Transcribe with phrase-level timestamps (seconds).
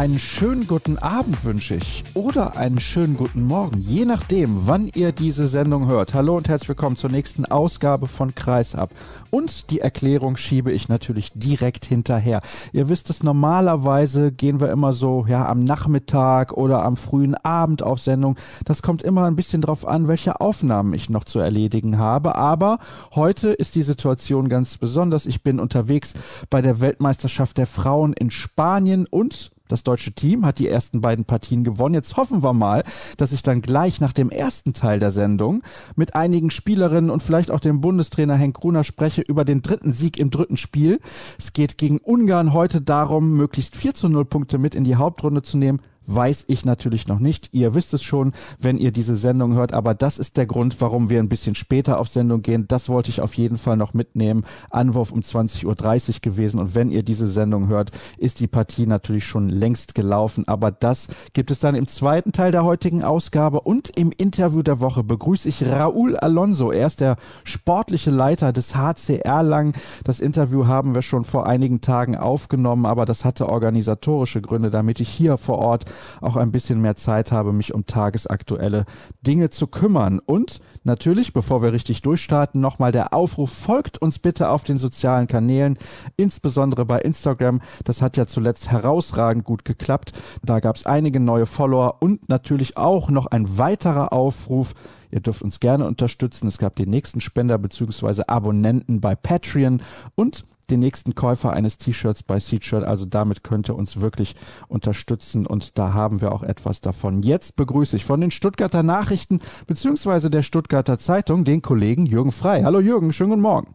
[0.00, 5.12] Einen schönen guten Abend wünsche ich oder einen schönen guten Morgen, je nachdem, wann ihr
[5.12, 6.14] diese Sendung hört.
[6.14, 8.92] Hallo und herzlich willkommen zur nächsten Ausgabe von Kreisab.
[9.28, 12.40] Und die Erklärung schiebe ich natürlich direkt hinterher.
[12.72, 17.82] Ihr wisst es, normalerweise gehen wir immer so, ja, am Nachmittag oder am frühen Abend
[17.82, 18.36] auf Sendung.
[18.64, 22.36] Das kommt immer ein bisschen drauf an, welche Aufnahmen ich noch zu erledigen habe.
[22.36, 22.78] Aber
[23.14, 25.26] heute ist die Situation ganz besonders.
[25.26, 26.14] Ich bin unterwegs
[26.48, 31.24] bei der Weltmeisterschaft der Frauen in Spanien und das deutsche Team hat die ersten beiden
[31.24, 31.94] Partien gewonnen.
[31.94, 32.84] Jetzt hoffen wir mal,
[33.16, 35.62] dass ich dann gleich nach dem ersten Teil der Sendung
[35.96, 40.18] mit einigen Spielerinnen und vielleicht auch dem Bundestrainer Henk Gruner spreche über den dritten Sieg
[40.18, 41.00] im dritten Spiel.
[41.38, 45.42] Es geht gegen Ungarn heute darum, möglichst 4 zu 0 Punkte mit in die Hauptrunde
[45.42, 45.80] zu nehmen
[46.14, 47.48] weiß ich natürlich noch nicht.
[47.52, 51.10] Ihr wisst es schon, wenn ihr diese Sendung hört, aber das ist der Grund, warum
[51.10, 52.66] wir ein bisschen später auf Sendung gehen.
[52.68, 54.44] Das wollte ich auf jeden Fall noch mitnehmen.
[54.70, 59.24] Anwurf um 20.30 Uhr gewesen und wenn ihr diese Sendung hört, ist die Partie natürlich
[59.24, 63.90] schon längst gelaufen, aber das gibt es dann im zweiten Teil der heutigen Ausgabe und
[63.96, 66.72] im Interview der Woche begrüße ich Raúl Alonso.
[66.72, 69.74] Er ist der sportliche Leiter des HCR Lang.
[70.04, 75.00] Das Interview haben wir schon vor einigen Tagen aufgenommen, aber das hatte organisatorische Gründe, damit
[75.00, 75.84] ich hier vor Ort
[76.20, 78.84] auch ein bisschen mehr Zeit habe, mich um tagesaktuelle
[79.26, 80.18] Dinge zu kümmern.
[80.18, 85.26] Und natürlich, bevor wir richtig durchstarten, nochmal der Aufruf, folgt uns bitte auf den sozialen
[85.26, 85.78] Kanälen,
[86.16, 87.60] insbesondere bei Instagram.
[87.84, 90.12] Das hat ja zuletzt herausragend gut geklappt.
[90.42, 94.74] Da gab es einige neue Follower und natürlich auch noch ein weiterer Aufruf,
[95.10, 96.46] Ihr dürft uns gerne unterstützen.
[96.46, 98.22] Es gab den nächsten Spender bzw.
[98.26, 99.82] Abonnenten bei Patreon
[100.14, 102.84] und den nächsten Käufer eines T-Shirts bei Seatshirt.
[102.84, 104.36] Also damit könnt ihr uns wirklich
[104.68, 107.22] unterstützen und da haben wir auch etwas davon.
[107.22, 110.28] Jetzt begrüße ich von den Stuttgarter Nachrichten bzw.
[110.28, 112.62] der Stuttgarter Zeitung den Kollegen Jürgen Frei.
[112.62, 113.74] Hallo Jürgen, schönen guten Morgen.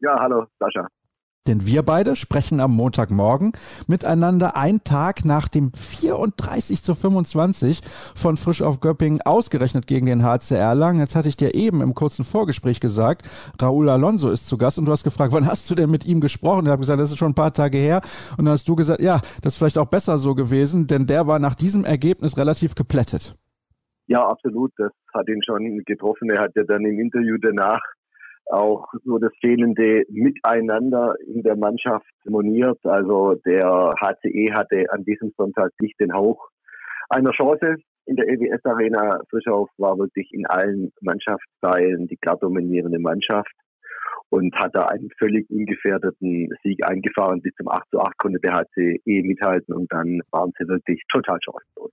[0.00, 0.88] Ja, hallo Sascha.
[1.48, 3.50] Denn wir beide sprechen am Montagmorgen
[3.88, 7.80] miteinander einen Tag nach dem 34 zu 25
[8.14, 11.00] von Frisch auf Göppingen ausgerechnet gegen den HCR Lang.
[11.00, 13.28] Jetzt hatte ich dir eben im kurzen Vorgespräch gesagt,
[13.60, 16.20] Raúl Alonso ist zu Gast und du hast gefragt, wann hast du denn mit ihm
[16.20, 16.66] gesprochen?
[16.66, 18.02] Ich habe gesagt, das ist schon ein paar Tage her.
[18.38, 21.26] Und dann hast du gesagt, ja, das ist vielleicht auch besser so gewesen, denn der
[21.26, 23.34] war nach diesem Ergebnis relativ geplättet.
[24.06, 24.72] Ja, absolut.
[24.76, 26.30] Das hat ihn schon getroffen.
[26.30, 27.80] Er hat ja dann im Interview danach
[28.50, 32.78] auch so das fehlende Miteinander in der Mannschaft moniert.
[32.84, 36.48] Also der HCE hatte an diesem Sonntag nicht den Hauch
[37.08, 37.76] einer Chance.
[38.04, 43.52] In der EWS Arena Frischhoff war wirklich in allen Mannschaftsteilen die klar dominierende Mannschaft
[44.30, 47.42] und hat da einen völlig ungefährdeten Sieg eingefahren.
[47.42, 51.38] Bis zum 8 zu 8 konnte der HCE mithalten und dann waren sie wirklich total
[51.44, 51.92] chancenlos.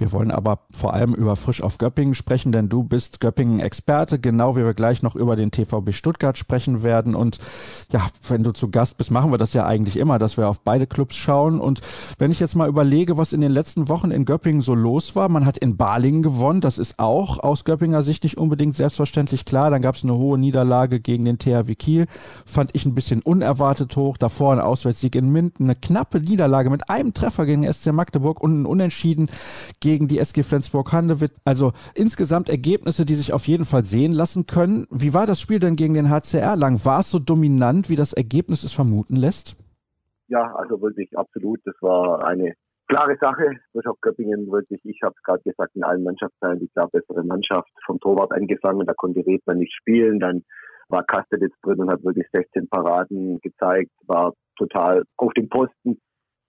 [0.00, 4.56] Wir wollen aber vor allem über Frisch auf Göppingen sprechen, denn du bist Göppingen-Experte, genau
[4.56, 7.14] wie wir gleich noch über den TVB Stuttgart sprechen werden.
[7.14, 7.38] Und
[7.92, 10.62] ja, wenn du zu Gast bist, machen wir das ja eigentlich immer, dass wir auf
[10.62, 11.60] beide Clubs schauen.
[11.60, 11.82] Und
[12.18, 15.28] wenn ich jetzt mal überlege, was in den letzten Wochen in Göppingen so los war,
[15.28, 19.70] man hat in Balingen gewonnen, das ist auch aus Göppinger Sicht nicht unbedingt selbstverständlich klar.
[19.70, 22.06] Dann gab es eine hohe Niederlage gegen den THW Kiel,
[22.46, 24.16] fand ich ein bisschen unerwartet hoch.
[24.16, 28.62] Davor ein Auswärtssieg in Minden, eine knappe Niederlage mit einem Treffer gegen SC Magdeburg und
[28.62, 29.30] ein Unentschieden
[29.80, 31.32] gegen gegen die SG Flensburg-Handewitt.
[31.44, 34.86] Also insgesamt Ergebnisse, die sich auf jeden Fall sehen lassen können.
[34.88, 36.84] Wie war das Spiel denn gegen den HCR lang?
[36.84, 39.56] War es so dominant, wie das Ergebnis es vermuten lässt?
[40.28, 41.58] Ja, also wirklich absolut.
[41.64, 42.54] Das war eine
[42.86, 43.56] klare Sache.
[44.00, 47.98] Göppingen wirklich, ich habe es gerade gesagt, in allen Mannschaftsteilen die klar bessere Mannschaft vom
[47.98, 48.86] Torwart angefangen.
[48.86, 50.20] Da konnte Redmann nicht spielen.
[50.20, 50.44] Dann
[50.88, 55.98] war Kastelitz drin und hat wirklich 16 Paraden gezeigt, war total auf dem Posten.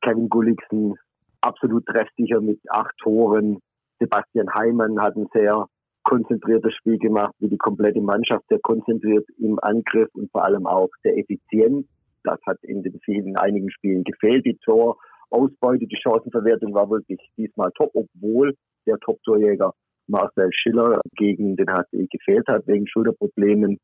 [0.03, 0.96] Kevin Gulliksen
[1.41, 3.59] absolut treffsicher mit acht Toren.
[3.99, 5.67] Sebastian Heimann hat ein sehr
[6.03, 10.90] konzentriertes Spiel gemacht, wie die komplette Mannschaft sehr konzentriert im Angriff und vor allem auch
[11.03, 11.88] sehr effizient.
[12.23, 14.46] Das hat in den vielen einigen Spielen gefehlt.
[14.46, 18.55] Die Torausbeute, die Chancenverwertung war wirklich diesmal top, obwohl
[18.87, 19.73] der Top-Torjäger
[20.08, 23.78] Marcel Schiller gegen den HCE gefehlt hat wegen Schulterproblemen.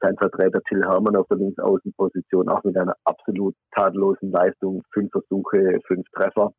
[0.00, 4.82] Sein Vertreter Till Hermann auf der Linksaußenposition auch mit einer absolut tadellosen Leistung.
[4.92, 6.52] Fünf Versuche, fünf Treffer.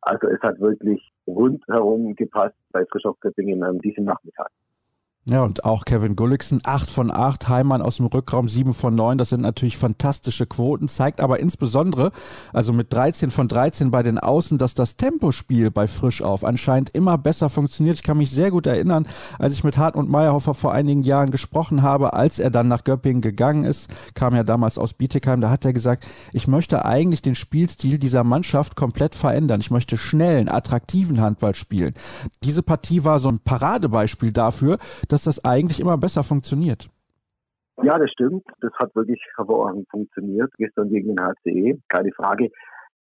[0.00, 4.50] Also es hat wirklich rundherum gepasst bei Frischhoff Göppingen an diesem Nachmittag.
[5.30, 9.18] Ja, und auch Kevin Gulliksen, 8 von 8, Heimann aus dem Rückraum 7 von 9,
[9.18, 12.12] das sind natürlich fantastische Quoten, zeigt aber insbesondere,
[12.54, 17.18] also mit 13 von 13 bei den Außen, dass das Tempospiel bei Frischauf anscheinend immer
[17.18, 17.96] besser funktioniert.
[17.96, 19.06] Ich kann mich sehr gut erinnern,
[19.38, 23.20] als ich mit Hartmut Meyerhofer vor einigen Jahren gesprochen habe, als er dann nach Göppingen
[23.20, 27.34] gegangen ist, kam ja damals aus Bietigheim, da hat er gesagt, ich möchte eigentlich den
[27.34, 29.60] Spielstil dieser Mannschaft komplett verändern.
[29.60, 31.92] Ich möchte schnellen, attraktiven Handball spielen.
[32.44, 34.78] Diese Partie war so ein Paradebeispiel dafür,
[35.08, 36.88] dass dass das eigentlich immer besser funktioniert.
[37.82, 38.44] Ja, das stimmt.
[38.60, 40.50] Das hat wirklich hervorragend funktioniert.
[40.58, 42.50] Gestern gegen den HCE, keine Frage.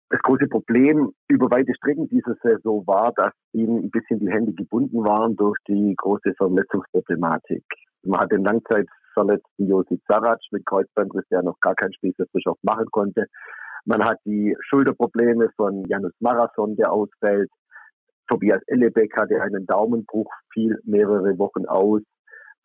[0.08, 4.52] Das große Problem über weite Strecken dieser Saison war, dass ihm ein bisschen die Hände
[4.52, 7.64] gebunden waren durch die große Verletzungsproblematik.
[8.04, 12.58] Man hat den langzeitverletzten Josip Sarac mit Kreuzbandriss, der noch gar kein Spiel für Bischof
[12.62, 13.26] machen konnte.
[13.84, 17.50] Man hat die Schulterprobleme von Janus Marathon, der ausfällt.
[18.28, 22.02] Tobias Ellebeck hatte einen Daumenbruch, fiel mehrere Wochen aus,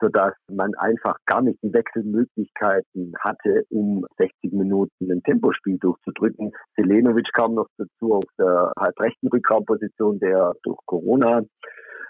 [0.01, 6.51] sodass man einfach gar nicht die Wechselmöglichkeiten hatte, um 60 Minuten ein Tempospiel durchzudrücken.
[6.75, 11.43] Selenovic kam noch dazu auf der halbrechten Rückraumposition, der durch Corona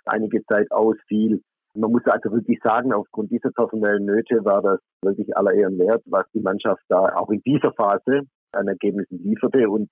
[0.05, 1.41] einige Zeit ausfiel.
[1.75, 6.01] Man muss also wirklich sagen, aufgrund dieser personellen Nöte war das wirklich aller Ehren wert,
[6.05, 8.21] was die Mannschaft da auch in dieser Phase
[8.53, 9.69] an Ergebnissen lieferte.
[9.69, 9.89] Und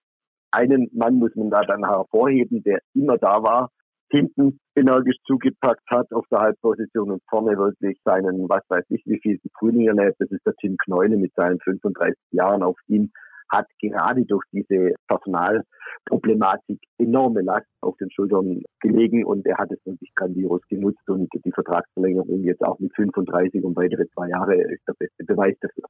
[0.52, 3.70] einen Mann muss man da dann hervorheben, der immer da war,
[4.12, 9.20] hinten energisch zugepackt hat auf der Halbposition und vorne wirklich seinen, was weiß ich, wie
[9.22, 10.16] viel Frühling erlebt.
[10.20, 12.64] Das ist der Tim Kneune mit seinen 35 Jahren.
[12.64, 13.12] Auf ihm
[13.52, 19.84] hat gerade durch diese Personalproblematik enorme Last auf den Schultern gelegen und er hat es
[19.86, 24.88] wirklich grandios genutzt und die Vertragsverlängerung jetzt auch mit 35 und weitere zwei Jahre ist
[24.88, 25.86] der beste Beweis dafür.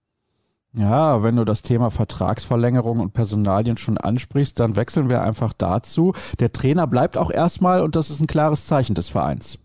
[0.73, 6.13] Ja, wenn du das Thema Vertragsverlängerung und Personalien schon ansprichst, dann wechseln wir einfach dazu.
[6.39, 9.57] Der Trainer bleibt auch erstmal und das ist ein klares Zeichen des Vereins.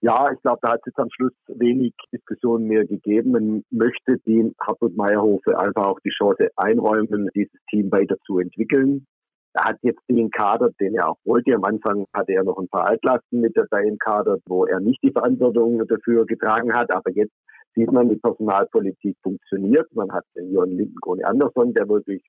[0.00, 3.32] Ja, ich glaube, da hat es jetzt am Schluss wenig Diskussionen mehr gegeben.
[3.32, 9.06] Man möchte dem Hartmut Meyerhofe einfach auch die Chance einräumen, dieses Team weiter zu entwickeln.
[9.54, 11.52] Er hat jetzt den Kader, den er auch wollte.
[11.52, 15.02] Am Anfang hatte er noch ein paar Altlasten mit dabei im Kader, wo er nicht
[15.02, 16.94] die Verantwortung dafür getragen hat.
[16.94, 17.34] Aber jetzt
[17.78, 19.86] sieht man, die Personalpolitik funktioniert.
[19.94, 22.22] Man hat den Jon Lindenkrone Andersson, der wirklich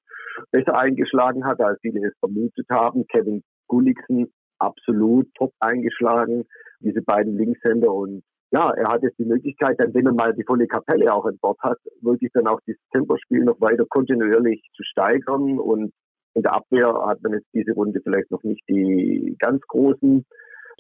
[0.52, 3.06] besser eingeschlagen hat, als viele es vermutet haben.
[3.08, 6.46] Kevin Gulliksen absolut top eingeschlagen.
[6.82, 10.44] Diese beiden Linkshänder und ja, er hat jetzt die Möglichkeit, dann, wenn er mal die
[10.44, 14.84] volle Kapelle auch an Bord hat, wirklich dann auch dieses Tempospiel noch weiter kontinuierlich zu
[14.84, 15.60] steigern.
[15.60, 15.92] Und
[16.34, 20.26] in der Abwehr hat man jetzt diese Runde vielleicht noch nicht die ganz großen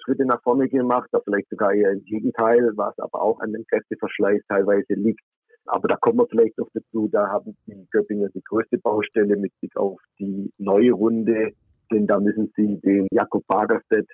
[0.03, 3.65] Schritte nach vorne gemacht, da vielleicht sogar eher im Gegenteil, was aber auch an dem
[3.65, 5.21] Kräfteverschleiß teilweise liegt.
[5.65, 9.51] Aber da kommen wir vielleicht noch dazu, da haben die Göppinger die größte Baustelle mit
[9.59, 11.51] Blick auf die neue Runde,
[11.91, 14.09] denn da müssen sie den Jakob Bagerstedt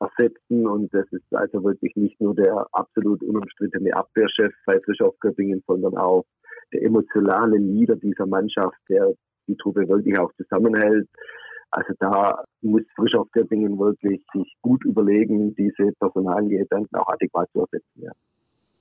[0.00, 5.62] ersetzen und das ist also wirklich nicht nur der absolut unumstrittene Abwehrchef bei Frischhoff Göppingen,
[5.66, 6.24] sondern auch
[6.72, 9.12] der emotionale Leader dieser Mannschaft, der
[9.46, 11.08] die Truppe wirklich auch zusammenhält.
[11.74, 17.48] Also da muss frisch auf Göppingen wirklich sich gut überlegen, diese Personalie dann auch adäquat
[17.52, 18.02] zu ersetzen.
[18.02, 18.12] Ja.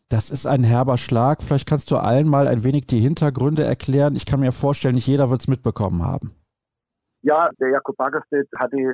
[0.10, 1.42] Das ist ein herber Schlag.
[1.42, 4.16] Vielleicht kannst du allen mal ein wenig die Hintergründe erklären.
[4.16, 6.36] Ich kann mir vorstellen, nicht jeder wird es mitbekommen haben.
[7.24, 8.94] Ja, der Jakob Baggerstedt hatte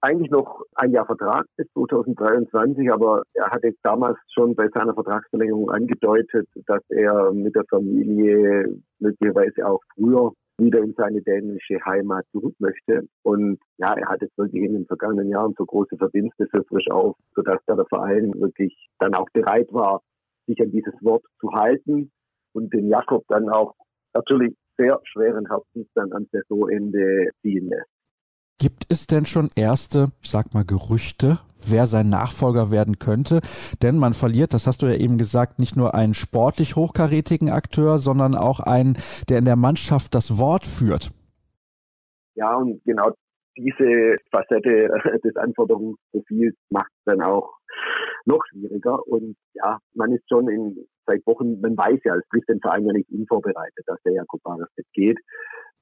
[0.00, 5.70] eigentlich noch ein Jahr Vertrag bis 2023, aber er hatte damals schon bei seiner Vertragsverlängerung
[5.70, 12.54] angedeutet, dass er mit der Familie möglicherweise auch früher wieder in seine dänische Heimat zurück
[12.58, 13.06] möchte.
[13.22, 16.88] Und ja, er hat jetzt wirklich in den vergangenen Jahren so große Verdienste für frisch
[16.90, 20.02] auf, sodass da der Verein wirklich dann auch bereit war,
[20.46, 22.10] sich an dieses Wort zu halten
[22.52, 23.74] und den Jakob dann auch
[24.14, 27.95] natürlich sehr schweren Herzens dann am Saisonende ziehen lässt.
[28.58, 33.40] Gibt es denn schon erste, ich sag mal, Gerüchte, wer sein Nachfolger werden könnte?
[33.82, 37.98] Denn man verliert, das hast du ja eben gesagt, nicht nur einen sportlich hochkarätigen Akteur,
[37.98, 38.96] sondern auch einen,
[39.28, 41.10] der in der Mannschaft das Wort führt.
[42.34, 43.12] Ja, und genau
[43.56, 44.88] diese Facette
[45.24, 47.52] des Anforderungsprofils macht es dann auch
[48.24, 49.06] noch schwieriger.
[49.06, 52.86] Und ja, man ist schon in, seit Wochen, man weiß ja, es trifft den Verein
[52.86, 54.40] ja nicht unvorbereitet, dass der Jakob
[54.76, 55.18] jetzt geht.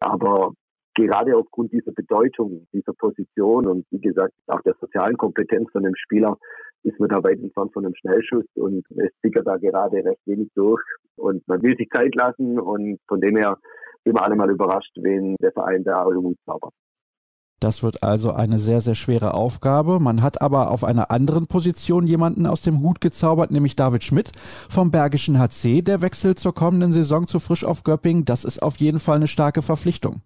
[0.00, 0.52] Aber
[0.94, 5.94] gerade aufgrund dieser Bedeutung, dieser Position und wie gesagt auch der sozialen Kompetenz von dem
[5.96, 6.38] Spieler
[6.82, 10.50] ist man da weit entfernt von einem Schnellschuss und es sickert da gerade recht wenig
[10.54, 10.82] durch
[11.16, 13.58] und man will sich Zeit lassen und von dem her
[14.04, 16.72] sind wir alle mal überrascht, wenn der Verein da Hut zaubert.
[17.60, 19.98] Das wird also eine sehr, sehr schwere Aufgabe.
[19.98, 24.32] Man hat aber auf einer anderen Position jemanden aus dem Hut gezaubert, nämlich David Schmidt
[24.36, 25.80] vom Bergischen HC.
[25.80, 28.26] Der wechselt zur kommenden Saison zu Frisch auf Göpping.
[28.26, 30.20] Das ist auf jeden Fall eine starke Verpflichtung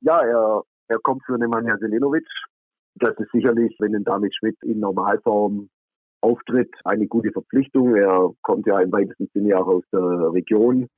[0.00, 2.26] ja, er, er kommt für Nemanja Selenovic.
[2.96, 5.68] Das ist sicherlich, wenn ein David Schmidt in Normalform
[6.22, 7.94] auftritt, eine gute Verpflichtung.
[7.94, 10.88] Er kommt ja im weitesten Sinne auch aus der Region.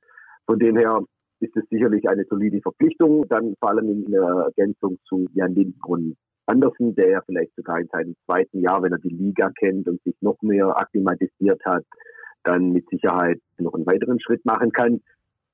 [0.47, 1.00] Von dem her
[1.40, 3.26] ist es sicherlich eine solide Verpflichtung.
[3.28, 6.17] Dann vor allem in Ergänzung zu Jan Lindgrund
[6.49, 10.02] Andersen, der ja vielleicht sogar in seinem zweiten Jahr, wenn er die Liga kennt und
[10.02, 11.85] sich noch mehr akklimatisiert hat,
[12.43, 15.00] dann mit Sicherheit noch einen weiteren Schritt machen kann.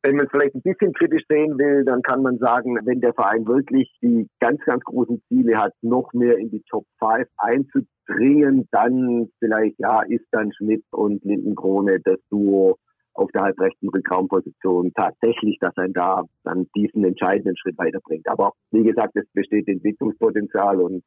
[0.04, 3.14] Wenn man es vielleicht ein bisschen kritisch sehen will, dann kann man sagen, wenn der
[3.14, 8.68] Verein wirklich die ganz, ganz großen Ziele hat, noch mehr in die Top 5 einzudringen,
[8.70, 12.76] dann vielleicht, ja, ist dann Schmidt und Lindenkrone das Duo
[13.14, 18.28] auf der halbrechten Rückraumposition tatsächlich, dass ein da dann diesen entscheidenden Schritt weiterbringt.
[18.28, 21.02] Aber wie gesagt, es besteht Entwicklungspotenzial und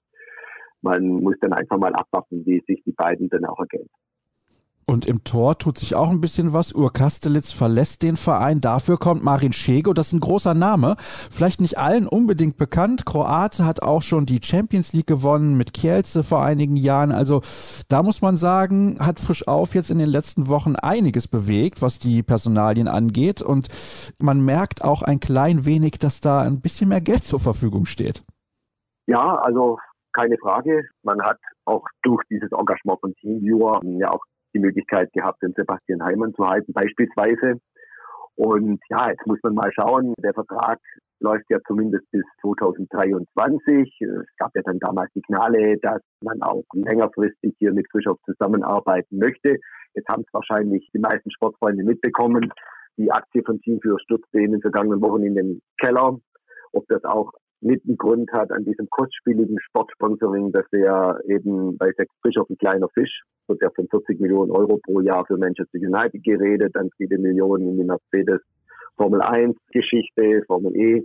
[0.81, 3.93] man muss dann einfach mal abwarten, wie sich die beiden dann auch ergänzen.
[4.89, 6.73] Und im Tor tut sich auch ein bisschen was.
[6.73, 8.61] Ur Kastelitz verlässt den Verein.
[8.61, 9.91] Dafür kommt Marin Schego.
[9.91, 10.95] Das ist ein großer Name.
[10.99, 13.05] Vielleicht nicht allen unbedingt bekannt.
[13.05, 17.11] Kroate hat auch schon die Champions League gewonnen mit Kielce vor einigen Jahren.
[17.11, 17.41] Also
[17.89, 21.99] da muss man sagen, hat frisch auf jetzt in den letzten Wochen einiges bewegt, was
[21.99, 23.41] die Personalien angeht.
[23.41, 23.67] Und
[24.19, 28.23] man merkt auch ein klein wenig, dass da ein bisschen mehr Geld zur Verfügung steht.
[29.05, 29.79] Ja, also
[30.13, 30.87] keine Frage.
[31.03, 34.23] Man hat auch durch dieses Engagement von Teamviewer ja auch
[34.57, 37.59] die Möglichkeit gehabt, den Sebastian Heimann zu halten, beispielsweise.
[38.35, 40.13] Und ja, jetzt muss man mal schauen.
[40.19, 40.79] Der Vertrag
[41.19, 43.91] läuft ja zumindest bis 2023.
[44.01, 49.57] Es gab ja dann damals Signale, dass man auch längerfristig hier mit Frischhoff zusammenarbeiten möchte.
[49.95, 52.51] Jetzt haben es wahrscheinlich die meisten Sportfreunde mitbekommen.
[52.97, 56.17] Die Aktie von Team für stürzte in den vergangenen Wochen in den Keller.
[56.73, 61.91] Ob das auch mit einen Grund hat an diesem kostspieligen Sportsponsoring, dass er eben bei
[61.93, 65.79] Sex Bischof ein kleiner Fisch, wird ja von 40 Millionen Euro pro Jahr für Manchester
[65.79, 68.41] United geredet, dann viele Millionen in die Mercedes
[68.95, 71.03] Formel 1 Geschichte, Formel E.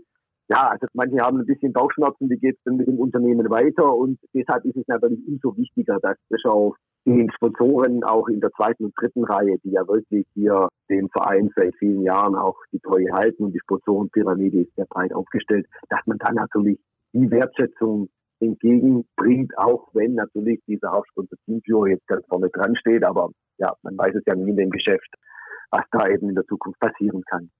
[0.49, 3.95] Ja, also manche haben ein bisschen Bauchschmerzen, wie geht es denn mit dem Unternehmen weiter?
[3.95, 8.85] Und deshalb ist es natürlich umso wichtiger, dass Bischof den Sponsoren auch in der zweiten
[8.87, 13.13] und dritten Reihe, die ja wirklich hier den Verein seit vielen Jahren auch die Treue
[13.13, 16.79] halten und die Sponsorenpyramide ist sehr breit aufgestellt, dass man dann natürlich
[17.13, 18.09] die Wertschätzung
[18.41, 23.97] entgegenbringt, auch wenn natürlich dieser Hauptsponsor Teamviewer jetzt ganz vorne dran steht, aber ja, man
[23.97, 25.09] weiß es ja nie in dem Geschäft,
[25.71, 27.51] was da eben in der Zukunft passieren kann.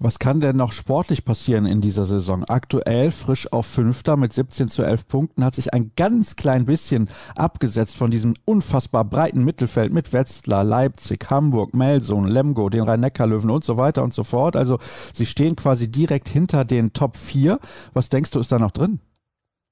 [0.00, 2.44] Was kann denn noch sportlich passieren in dieser Saison?
[2.48, 7.08] Aktuell frisch auf Fünfter mit 17 zu 11 Punkten hat sich ein ganz klein bisschen
[7.36, 13.62] abgesetzt von diesem unfassbar breiten Mittelfeld mit Wetzlar, Leipzig, Hamburg, Melsung, Lemgo, den Rhein-Neckar-Löwen und
[13.62, 14.56] so weiter und so fort.
[14.56, 14.78] Also
[15.14, 17.60] sie stehen quasi direkt hinter den Top 4.
[17.92, 18.98] Was denkst du, ist da noch drin?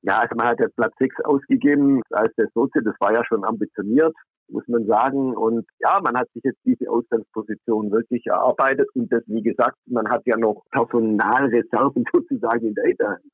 [0.03, 3.45] Ja, also man hat jetzt Platz 6 ausgegeben als der Sozi, das war ja schon
[3.45, 4.15] ambitioniert
[4.53, 5.37] muss man sagen.
[5.37, 10.09] Und ja, man hat sich jetzt diese Ausgangsposition wirklich erarbeitet und das, wie gesagt, man
[10.09, 13.25] hat ja noch Personalreserven sozusagen in der Hinterhand.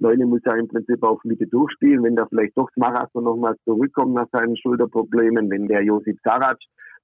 [0.00, 4.14] Leune muss ja im Prinzip auf Mitte durchspielen, wenn da vielleicht doch Marathon nochmal zurückkommt
[4.14, 6.58] nach seinen Schulterproblemen, wenn der Josip Sarac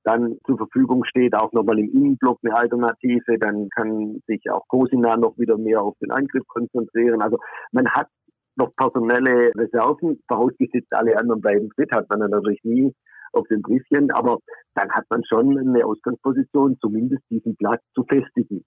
[0.05, 5.17] dann zur Verfügung steht, auch nochmal im Innenblock eine Alternative, dann kann sich auch Kosina
[5.17, 7.23] noch wieder mehr auf den Angriff konzentrieren.
[7.23, 7.39] Also
[7.73, 8.09] man hat
[8.57, 12.93] noch personelle Reserven, vorausgesetzt alle anderen bleiben fit, hat man natürlich nie
[13.35, 14.39] auf dem Briefchen, aber
[14.75, 18.65] dann hat man schon eine Ausgangsposition, zumindest diesen Platz zu festigen.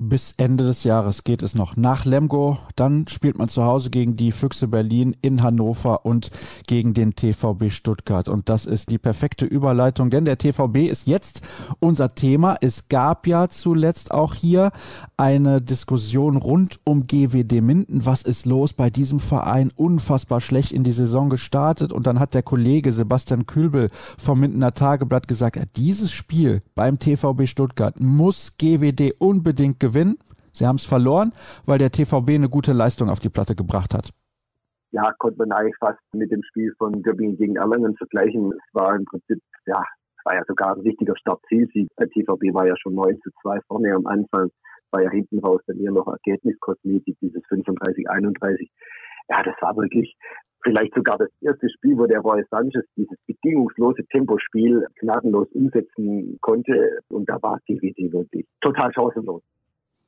[0.00, 2.58] Bis Ende des Jahres geht es noch nach Lemgo.
[2.74, 6.32] Dann spielt man zu Hause gegen die Füchse Berlin in Hannover und
[6.66, 8.26] gegen den TVB Stuttgart.
[8.26, 11.42] Und das ist die perfekte Überleitung, denn der TVB ist jetzt
[11.78, 12.56] unser Thema.
[12.60, 14.72] Es gab ja zuletzt auch hier
[15.16, 18.04] eine Diskussion rund um GWD Minden.
[18.04, 19.70] Was ist los bei diesem Verein?
[19.76, 21.92] Unfassbar schlecht in die Saison gestartet.
[21.92, 27.46] Und dann hat der Kollege Sebastian Kübel vom Mindener Tageblatt gesagt, dieses Spiel beim TVB
[27.46, 30.16] Stuttgart muss GWD unbedingt gewinnen.
[30.52, 31.32] Sie haben es verloren,
[31.66, 34.10] weil der TVB eine gute Leistung auf die Platte gebracht hat.
[34.92, 38.52] Ja, konnte man eigentlich fast mit dem Spiel von Göppingen gegen Erlangen vergleichen.
[38.52, 39.82] Es war im Prinzip, ja,
[40.16, 41.88] es war ja sogar ein richtiger Start-Zielsieg.
[41.98, 44.50] Der TVB war ja schon 9 zu 2 vorne am Anfang,
[44.92, 48.70] war ja hinten raus dann eher noch Ergebniskosmetik, dieses 35, 31.
[49.28, 50.16] Ja, das war wirklich
[50.62, 57.00] vielleicht sogar das erste Spiel, wo der Roy Sanchez dieses bedingungslose Tempospiel gnadenlos umsetzen konnte.
[57.08, 59.42] Und da war GWD wirklich total chancenlos.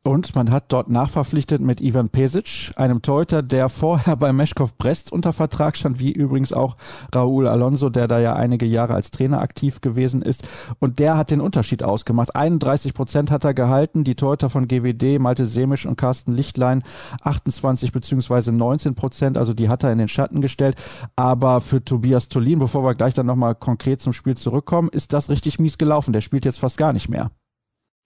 [0.07, 5.11] Und man hat dort nachverpflichtet mit Ivan Pesic, einem Torhüter, der vorher bei Meschkov Brest
[5.11, 6.77] unter Vertrag stand, wie übrigens auch
[7.13, 10.47] Raúl Alonso, der da ja einige Jahre als Trainer aktiv gewesen ist.
[10.79, 12.37] Und der hat den Unterschied ausgemacht.
[12.37, 14.05] 31 Prozent hat er gehalten.
[14.05, 16.85] Die Torhüter von GWD, Malte Semisch und Carsten Lichtlein,
[17.23, 19.37] 28 beziehungsweise 19 Prozent.
[19.37, 20.77] Also die hat er in den Schatten gestellt.
[21.17, 25.31] Aber für Tobias Tolin, bevor wir gleich dann nochmal konkret zum Spiel zurückkommen, ist das
[25.31, 26.13] richtig mies gelaufen.
[26.13, 27.33] Der spielt jetzt fast gar nicht mehr.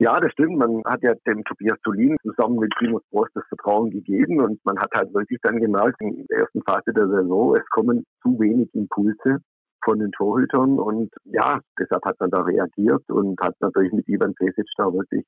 [0.03, 0.57] Ja, das stimmt.
[0.57, 4.79] Man hat ja dem Tobias Solin zusammen mit Simon Prost das Vertrauen gegeben und man
[4.79, 8.71] hat halt wirklich dann gemerkt, in der ersten Phase der Saison, es kommen zu wenig
[8.73, 9.41] Impulse
[9.85, 14.33] von den Torhütern und ja, deshalb hat man da reagiert und hat natürlich mit Ivan
[14.37, 15.27] Pesic da wirklich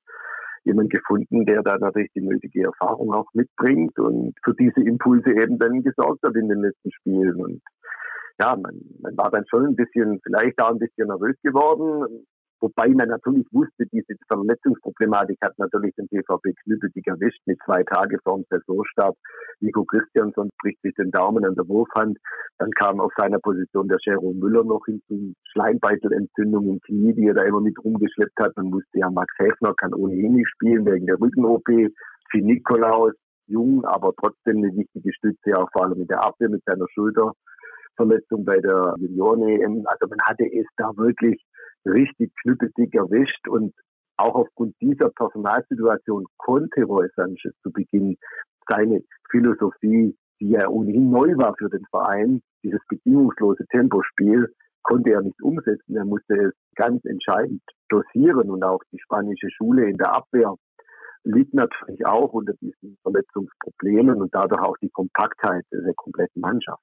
[0.65, 5.59] jemand gefunden, der da natürlich die nötige Erfahrung auch mitbringt und für diese Impulse eben
[5.59, 7.43] dann gesorgt hat in den letzten Spielen.
[7.43, 7.61] Und
[8.41, 12.25] ja, man, man war dann schon ein bisschen, vielleicht auch ein bisschen nervös geworden.
[12.63, 18.19] Wobei man natürlich wusste, diese Verletzungsproblematik hat natürlich den TVP knüppeldig erwischt mit zwei Tage
[18.23, 19.17] vor dem Saisonstart.
[19.59, 22.19] Nico Christiansson bricht sich den Daumen an der Wurfhand.
[22.59, 25.35] Dann kam auf seiner Position der Jerome Müller noch hinzu.
[25.51, 28.53] Schleimbeitelentzündung im Knie, die er da immer mit rumgeschleppt hat.
[28.55, 31.67] Dann musste ja Max Häfner, kann ohnehin nicht spielen wegen der Rücken-OP.
[31.67, 33.15] Für Nikolaus,
[33.49, 38.45] jung, aber trotzdem eine wichtige Stütze, auch vor allem in der Abwehr mit seiner Schulterverletzung
[38.45, 39.83] bei der Junioren-EM.
[39.85, 41.43] Also man hatte es da wirklich
[41.87, 43.75] richtig knüppeldick erwischt und
[44.17, 48.17] auch aufgrund dieser Personalsituation konnte Roy Sanchez zu Beginn
[48.69, 55.23] seine Philosophie, die ja ohnehin neu war für den Verein, dieses bedingungslose Tempospiel, konnte er
[55.23, 55.97] nicht umsetzen.
[55.97, 60.55] Er musste es ganz entscheidend dosieren und auch die spanische Schule in der Abwehr
[61.25, 66.83] liegt natürlich auch unter diesen Verletzungsproblemen und dadurch auch die Kompaktheit der kompletten Mannschaft.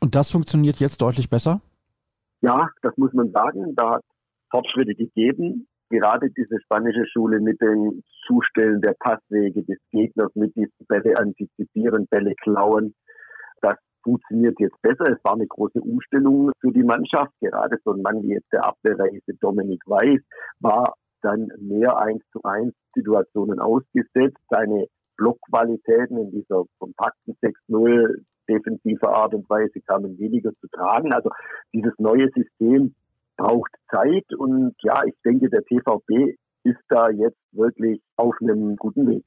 [0.00, 1.60] Und das funktioniert jetzt deutlich besser?
[2.42, 3.74] Ja, das muss man sagen.
[3.76, 4.04] Da hat
[4.50, 5.68] Fortschritte gegeben.
[5.90, 12.06] Gerade diese spanische Schule mit dem Zustellen der Passwege des Gegners, mit diesen Bälle antizipieren,
[12.08, 12.94] Bälle klauen,
[13.60, 15.04] das funktioniert jetzt besser.
[15.12, 17.32] Es war eine große Umstellung für die Mannschaft.
[17.40, 20.20] Gerade so ein Mann wie jetzt der Abwehrreise Dominik Weiß
[20.60, 24.38] war dann mehr 1 zu 1 Situationen ausgesetzt.
[24.50, 31.12] Seine Blockqualitäten in dieser kompakten 6-0 defensiver Art und Weise kamen weniger zu tragen.
[31.12, 31.30] Also
[31.72, 32.94] dieses neue System
[33.36, 39.08] braucht Zeit und ja, ich denke, der TVB ist da jetzt wirklich auf einem guten
[39.08, 39.24] Weg.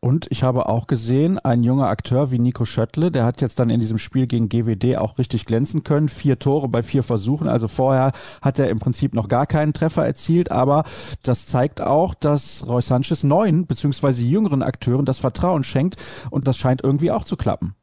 [0.00, 3.70] Und ich habe auch gesehen, ein junger Akteur wie Nico Schöttle, der hat jetzt dann
[3.70, 6.08] in diesem Spiel gegen GWD auch richtig glänzen können.
[6.08, 7.48] Vier Tore bei vier Versuchen.
[7.48, 8.12] Also vorher
[8.42, 10.52] hat er im Prinzip noch gar keinen Treffer erzielt.
[10.52, 10.84] Aber
[11.22, 14.10] das zeigt auch, dass Roy Sanchez neuen bzw.
[14.22, 15.96] jüngeren Akteuren das Vertrauen schenkt.
[16.30, 17.74] Und das scheint irgendwie auch zu klappen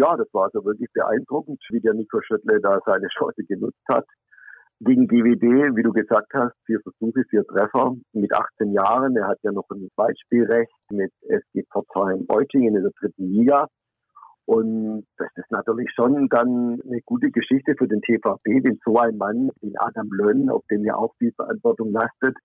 [0.00, 4.06] ja, das war also wirklich beeindruckend, wie der Nico Schöttle da seine Chance genutzt hat.
[4.80, 9.14] Gegen GWD, wie du gesagt hast, vier Versuche, vier Treffer mit 18 Jahren.
[9.14, 13.68] Er hat ja noch ein Zweitspielrecht mit SG Pforzheim Beutingen in der dritten Liga.
[14.50, 19.16] Und das ist natürlich schon dann eine gute Geschichte für den TVB, wenn so ein
[19.16, 22.36] Mann wie Adam Lönn, auf dem ja auch viel Verantwortung lastet,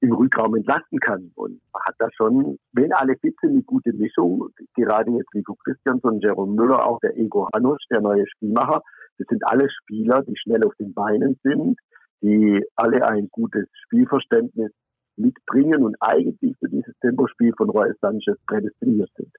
[0.00, 1.30] im Rückraum entlasten kann.
[1.34, 4.48] Und man hat da schon, wenn alle fit sind, eine gute Mischung.
[4.74, 8.80] Gerade jetzt Nico Christiansson, Jerome Müller, auch der Ego Hanusch, der neue Spielmacher.
[9.18, 11.78] Das sind alle Spieler, die schnell auf den Beinen sind,
[12.22, 14.72] die alle ein gutes Spielverständnis
[15.16, 19.32] mitbringen und eigentlich für dieses Tempospiel von Roy Sanchez prädestiniert sind.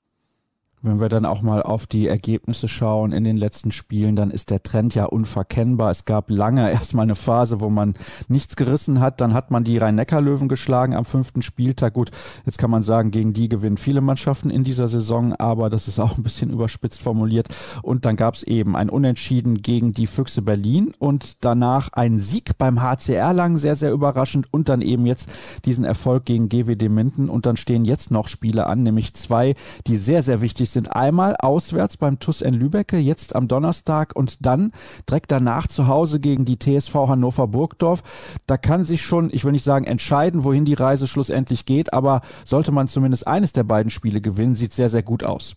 [0.86, 4.50] Wenn wir dann auch mal auf die Ergebnisse schauen in den letzten Spielen, dann ist
[4.50, 5.92] der Trend ja unverkennbar.
[5.92, 7.94] Es gab lange erstmal eine Phase, wo man
[8.28, 9.22] nichts gerissen hat.
[9.22, 11.94] Dann hat man die Rhein-Neckar-Löwen geschlagen am fünften Spieltag.
[11.94, 12.12] Gut,
[12.46, 16.02] jetzt kann man sagen, gegen die gewinnen viele Mannschaften in dieser Saison, aber das ist
[16.02, 17.48] auch ein bisschen überspitzt formuliert.
[17.82, 22.58] Und dann gab es eben ein Unentschieden gegen die Füchse Berlin und danach ein Sieg
[22.58, 24.48] beim HCR lang, sehr, sehr überraschend.
[24.52, 25.30] Und dann eben jetzt
[25.64, 27.30] diesen Erfolg gegen GWD Minden.
[27.30, 29.56] Und dann stehen jetzt noch Spiele an, nämlich zwei,
[29.88, 34.46] die sehr, sehr wichtig sind einmal auswärts beim TUS in Lübecke, jetzt am Donnerstag und
[34.46, 34.72] dann
[35.10, 38.02] direkt danach zu Hause gegen die TSV Hannover Burgdorf.
[38.48, 42.22] Da kann sich schon, ich will nicht sagen entscheiden, wohin die Reise schlussendlich geht, aber
[42.46, 45.56] sollte man zumindest eines der beiden Spiele gewinnen, sieht sehr, sehr gut aus.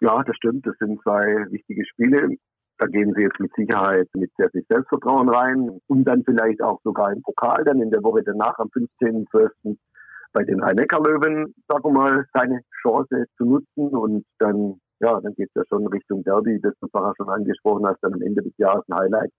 [0.00, 0.66] Ja, das stimmt.
[0.66, 2.36] Das sind zwei wichtige Spiele.
[2.78, 6.80] Da gehen sie jetzt mit Sicherheit mit sehr viel Selbstvertrauen rein und dann vielleicht auch
[6.82, 9.76] sogar im Pokal dann in der Woche danach am 15.12
[10.36, 15.48] bei den Rhein-Neckar-Löwen, sagen wir mal, seine Chance zu nutzen und dann, ja, dann geht
[15.48, 18.52] es ja schon Richtung Derby, das du vorher schon angesprochen hast, dann am Ende des
[18.58, 19.30] Jahres ein Highlight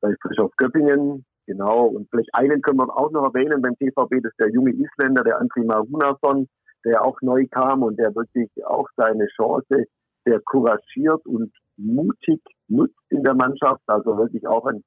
[0.00, 1.24] bei Frischhoff Göppingen.
[1.48, 4.70] Genau, und vielleicht einen können wir auch noch erwähnen beim TVB, das ist der junge
[4.70, 6.46] Isländer, der Andri Marunason,
[6.84, 9.86] der auch neu kam und der wirklich auch seine Chance
[10.24, 13.82] sehr couragiert und mutig nutzt in der Mannschaft.
[13.88, 14.84] Also wirklich auch ein,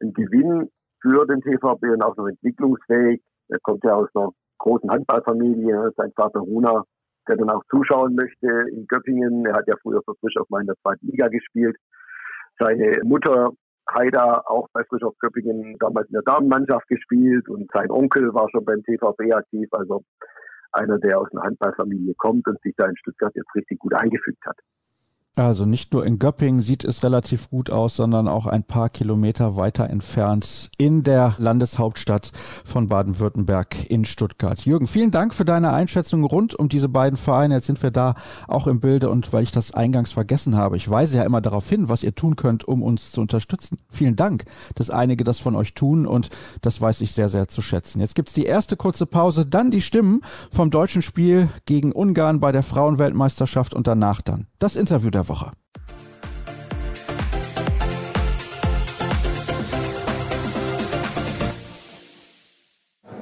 [0.00, 0.68] ein Gewinn
[1.00, 3.22] für den TVB und auch noch entwicklungsfähig.
[3.48, 5.92] Er kommt ja aus einer großen Handballfamilie.
[5.96, 6.84] Sein Vater Runa,
[7.28, 9.46] der dann auch zuschauen möchte in Göppingen.
[9.46, 11.76] Er hat ja früher für Frischhoff mal in der zweiten Liga gespielt.
[12.58, 13.50] Seine Mutter
[13.90, 18.64] Haida auch bei Frischhoff Göppingen damals in der Damenmannschaft gespielt und sein Onkel war schon
[18.64, 19.68] beim TVB aktiv.
[19.72, 20.02] Also
[20.72, 24.44] einer, der aus einer Handballfamilie kommt und sich da in Stuttgart jetzt richtig gut eingefügt
[24.44, 24.58] hat.
[25.38, 29.54] Also nicht nur in Göppingen sieht es relativ gut aus, sondern auch ein paar Kilometer
[29.54, 32.32] weiter entfernt in der Landeshauptstadt
[32.64, 34.64] von Baden-Württemberg in Stuttgart.
[34.64, 37.54] Jürgen, vielen Dank für deine Einschätzung rund um diese beiden Vereine.
[37.54, 38.16] Jetzt sind wir da
[38.48, 41.68] auch im Bilde und weil ich das eingangs vergessen habe, ich weise ja immer darauf
[41.68, 43.78] hin, was ihr tun könnt, um uns zu unterstützen.
[43.90, 46.30] Vielen Dank, dass einige das von euch tun und
[46.62, 48.00] das weiß ich sehr, sehr zu schätzen.
[48.00, 52.50] Jetzt gibt's die erste kurze Pause, dann die Stimmen vom deutschen Spiel gegen Ungarn bei
[52.50, 55.50] der Frauenweltmeisterschaft und danach dann das Interview der Woche.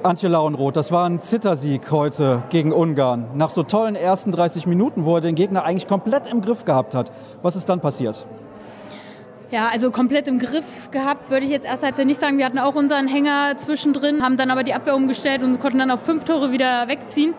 [0.03, 3.27] Antje Lauenroth, das war ein Zittersieg heute gegen Ungarn.
[3.35, 6.95] Nach so tollen ersten 30 Minuten, wo er den Gegner eigentlich komplett im Griff gehabt
[6.95, 7.11] hat.
[7.41, 8.25] Was ist dann passiert?
[9.49, 12.37] Ja, also komplett im Griff gehabt, würde ich jetzt erst halt nicht sagen.
[12.37, 15.89] Wir hatten auch unseren Hänger zwischendrin, haben dann aber die Abwehr umgestellt und konnten dann
[15.89, 17.33] auf fünf Tore wieder wegziehen.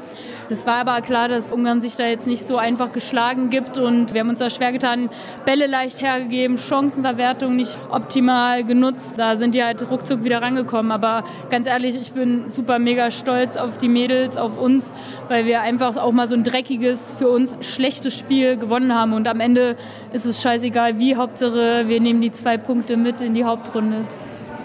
[0.49, 4.15] Das war aber klar, dass Ungarn sich da jetzt nicht so einfach geschlagen gibt und
[4.15, 5.11] wir haben uns da schwer getan,
[5.45, 9.19] Bälle leicht hergegeben, Chancenverwertung nicht optimal genutzt.
[9.19, 10.91] Da sind die halt ruckzuck wieder rangekommen.
[10.91, 14.95] Aber ganz ehrlich, ich bin super mega stolz auf die Mädels, auf uns,
[15.29, 19.13] weil wir einfach auch mal so ein dreckiges, für uns schlechtes Spiel gewonnen haben.
[19.13, 19.77] Und am Ende
[20.15, 23.99] ist es scheißegal wie, Hauptsache wir nehmen die zwei Punkte mit in die Hauptrunde.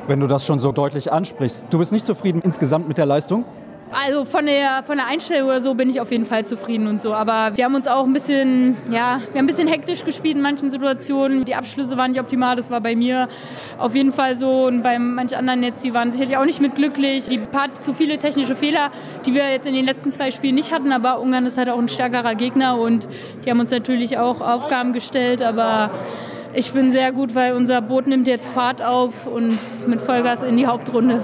[0.08, 3.44] Wenn du das schon so deutlich ansprichst, du bist nicht zufrieden insgesamt mit der Leistung?
[3.94, 7.02] Also von der, von der Einstellung oder so bin ich auf jeden Fall zufrieden und
[7.02, 7.14] so.
[7.14, 10.42] Aber wir haben uns auch ein bisschen, ja, wir haben ein bisschen hektisch gespielt in
[10.42, 11.46] manchen Situationen.
[11.46, 13.30] Die Abschlüsse waren nicht optimal, das war bei mir
[13.78, 14.66] auf jeden Fall so.
[14.66, 17.28] Und bei manchen anderen jetzt, die waren sicherlich auch nicht mit glücklich.
[17.28, 18.90] Die paar zu viele technische Fehler,
[19.26, 20.92] die wir jetzt in den letzten zwei Spielen nicht hatten.
[20.92, 23.08] Aber Ungarn ist halt auch ein stärkerer Gegner und
[23.46, 25.44] die haben uns natürlich auch Aufgaben gestellt.
[25.44, 25.92] Aber
[26.56, 30.58] ich bin sehr gut, weil unser Boot nimmt jetzt Fahrt auf und mit Vollgas in
[30.58, 31.22] die Hauptrunde.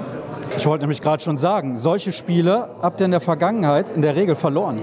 [0.56, 4.16] Ich wollte nämlich gerade schon sagen, solche Spiele habt ihr in der Vergangenheit in der
[4.16, 4.80] Regel verloren.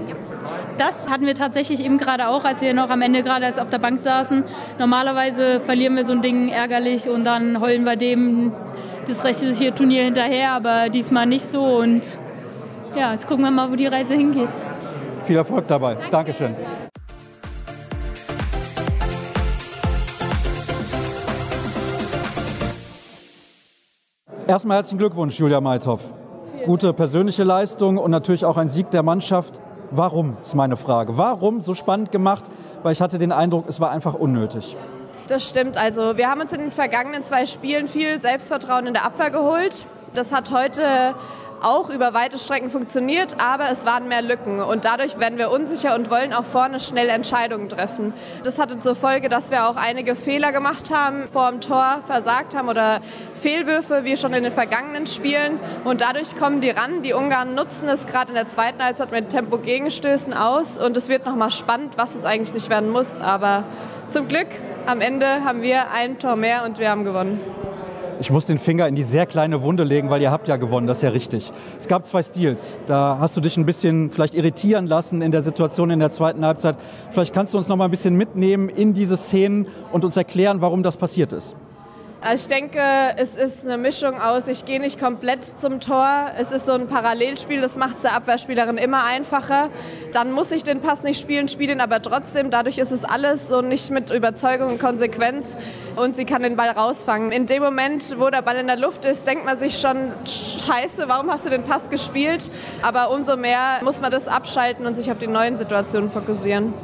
[0.76, 3.70] Das hatten wir tatsächlich eben gerade auch, als wir noch am Ende gerade als auf
[3.70, 4.44] der Bank saßen.
[4.78, 8.52] Normalerweise verlieren wir so ein Ding ärgerlich und dann heulen wir dem
[9.06, 11.64] das rechtliche Turnier hinterher, aber diesmal nicht so.
[11.64, 12.18] Und
[12.96, 14.50] ja, jetzt gucken wir mal, wo die Reise hingeht.
[15.24, 15.94] Viel Erfolg dabei.
[15.94, 16.10] Danke.
[16.10, 16.56] Dankeschön.
[24.48, 26.14] Erstmal herzlichen Glückwunsch, Julia Meithoff.
[26.64, 29.60] Gute persönliche Leistung und natürlich auch ein Sieg der Mannschaft.
[29.90, 31.18] Warum, ist meine Frage.
[31.18, 32.44] Warum so spannend gemacht?
[32.82, 34.74] Weil ich hatte den Eindruck, es war einfach unnötig.
[35.26, 35.76] Das stimmt.
[35.76, 39.84] Also wir haben uns in den vergangenen zwei Spielen viel Selbstvertrauen in der Abwehr geholt.
[40.14, 41.14] Das hat heute
[41.62, 45.94] auch über weite Strecken funktioniert, aber es waren mehr Lücken und dadurch werden wir unsicher
[45.94, 48.12] und wollen auch vorne schnell Entscheidungen treffen.
[48.44, 52.54] Das hatte zur Folge, dass wir auch einige Fehler gemacht haben, vor dem Tor versagt
[52.54, 53.00] haben oder
[53.40, 57.02] Fehlwürfe wie schon in den vergangenen Spielen und dadurch kommen die ran.
[57.02, 61.26] Die Ungarn nutzen es gerade in der zweiten Halbzeit mit Tempo-Gegenstößen aus und es wird
[61.26, 63.64] nochmal spannend, was es eigentlich nicht werden muss, aber
[64.10, 64.48] zum Glück
[64.86, 67.57] am Ende haben wir ein Tor mehr und wir haben gewonnen.
[68.20, 70.88] Ich muss den Finger in die sehr kleine Wunde legen, weil ihr habt ja gewonnen,
[70.88, 71.52] das ist ja richtig.
[71.76, 72.80] Es gab zwei Stils.
[72.88, 76.44] Da hast du dich ein bisschen vielleicht irritieren lassen in der Situation in der zweiten
[76.44, 76.76] Halbzeit.
[77.10, 80.60] Vielleicht kannst du uns noch mal ein bisschen mitnehmen in diese Szenen und uns erklären,
[80.60, 81.54] warum das passiert ist.
[82.20, 82.80] Also ich denke,
[83.16, 86.32] es ist eine Mischung aus, ich gehe nicht komplett zum Tor.
[86.36, 89.70] Es ist so ein Parallelspiel, das macht es der Abwehrspielerin immer einfacher.
[90.12, 92.50] Dann muss ich den Pass nicht spielen, spiele ihn aber trotzdem.
[92.50, 95.56] Dadurch ist es alles so nicht mit Überzeugung und Konsequenz
[95.94, 97.30] und sie kann den Ball rausfangen.
[97.30, 101.04] In dem Moment, wo der Ball in der Luft ist, denkt man sich schon, scheiße,
[101.06, 102.50] warum hast du den Pass gespielt?
[102.82, 106.74] Aber umso mehr muss man das abschalten und sich auf die neuen Situationen fokussieren.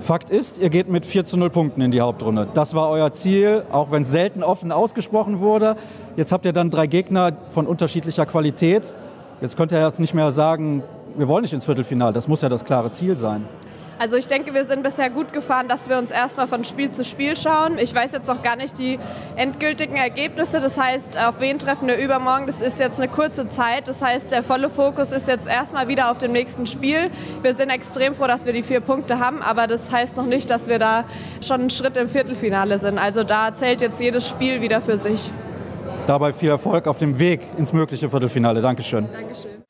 [0.00, 2.48] Fakt ist, ihr geht mit 4 zu 0 Punkten in die Hauptrunde.
[2.54, 5.76] Das war euer Ziel, auch wenn es selten offen ausgesprochen wurde.
[6.16, 8.94] Jetzt habt ihr dann drei Gegner von unterschiedlicher Qualität.
[9.42, 10.82] Jetzt könnt ihr jetzt nicht mehr sagen,
[11.16, 12.14] wir wollen nicht ins Viertelfinale.
[12.14, 13.46] Das muss ja das klare Ziel sein.
[14.00, 17.04] Also ich denke, wir sind bisher gut gefahren, dass wir uns erstmal von Spiel zu
[17.04, 17.76] Spiel schauen.
[17.76, 18.98] Ich weiß jetzt noch gar nicht die
[19.36, 20.58] endgültigen Ergebnisse.
[20.58, 22.46] Das heißt, auf wen treffen wir übermorgen?
[22.46, 23.88] Das ist jetzt eine kurze Zeit.
[23.88, 27.10] Das heißt, der volle Fokus ist jetzt erstmal wieder auf dem nächsten Spiel.
[27.42, 30.48] Wir sind extrem froh, dass wir die vier Punkte haben, aber das heißt noch nicht,
[30.48, 31.04] dass wir da
[31.42, 32.96] schon einen Schritt im Viertelfinale sind.
[32.96, 35.30] Also da zählt jetzt jedes Spiel wieder für sich.
[36.06, 38.62] Dabei viel Erfolg auf dem Weg ins mögliche Viertelfinale.
[38.62, 39.06] Dankeschön.
[39.12, 39.60] Dankeschön.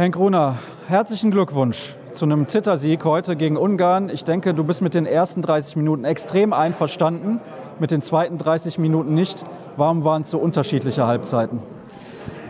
[0.00, 0.56] Henk Gruner,
[0.88, 4.08] herzlichen Glückwunsch zu einem Zittersieg heute gegen Ungarn.
[4.08, 7.38] Ich denke, du bist mit den ersten 30 Minuten extrem einverstanden,
[7.78, 9.44] mit den zweiten 30 Minuten nicht.
[9.76, 11.58] Warum waren es so unterschiedliche Halbzeiten?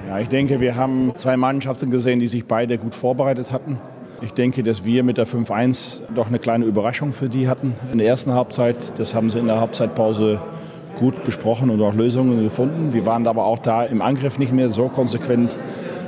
[0.07, 3.81] Ja, ich denke, wir haben zwei Mannschaften gesehen, die sich beide gut vorbereitet hatten.
[4.21, 7.99] Ich denke, dass wir mit der 5-1 doch eine kleine Überraschung für die hatten in
[7.99, 8.93] der ersten Halbzeit.
[8.97, 10.41] Das haben sie in der Halbzeitpause
[11.01, 12.93] gut besprochen und auch Lösungen gefunden.
[12.93, 15.59] Wir waren aber auch da im Angriff nicht mehr so konsequent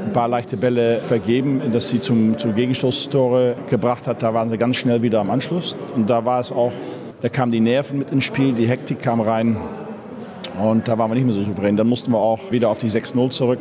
[0.07, 4.23] ein paar leichte Bälle vergeben, dass sie zum, zum Gegenstoßtore gebracht hat.
[4.23, 5.77] Da waren sie ganz schnell wieder am Anschluss.
[5.95, 6.73] Und da war es auch,
[7.21, 9.57] da kamen die Nerven mit ins Spiel, die Hektik kam rein.
[10.59, 11.77] Und da waren wir nicht mehr so souverän.
[11.77, 13.61] Dann mussten wir auch wieder auf die 6-0 zurück.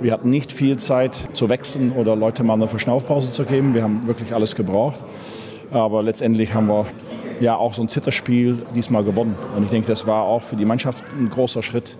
[0.00, 3.74] Wir hatten nicht viel Zeit zu wechseln oder Leute mal eine Verschnaufpause zu geben.
[3.74, 5.02] Wir haben wirklich alles gebraucht.
[5.70, 6.86] Aber letztendlich haben wir
[7.40, 9.36] ja auch so ein Zitterspiel diesmal gewonnen.
[9.56, 11.96] Und ich denke, das war auch für die Mannschaft ein großer Schritt.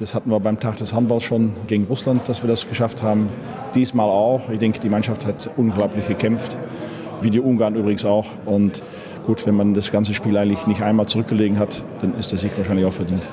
[0.00, 3.28] Das hatten wir beim Tag des Handballs schon gegen Russland, dass wir das geschafft haben.
[3.74, 4.48] Diesmal auch.
[4.48, 6.56] Ich denke, die Mannschaft hat unglaublich gekämpft,
[7.20, 8.24] wie die Ungarn übrigens auch.
[8.46, 8.82] Und
[9.26, 12.56] gut, wenn man das ganze Spiel eigentlich nicht einmal zurückgelegen hat, dann ist der Sieg
[12.56, 13.28] wahrscheinlich auch verdient.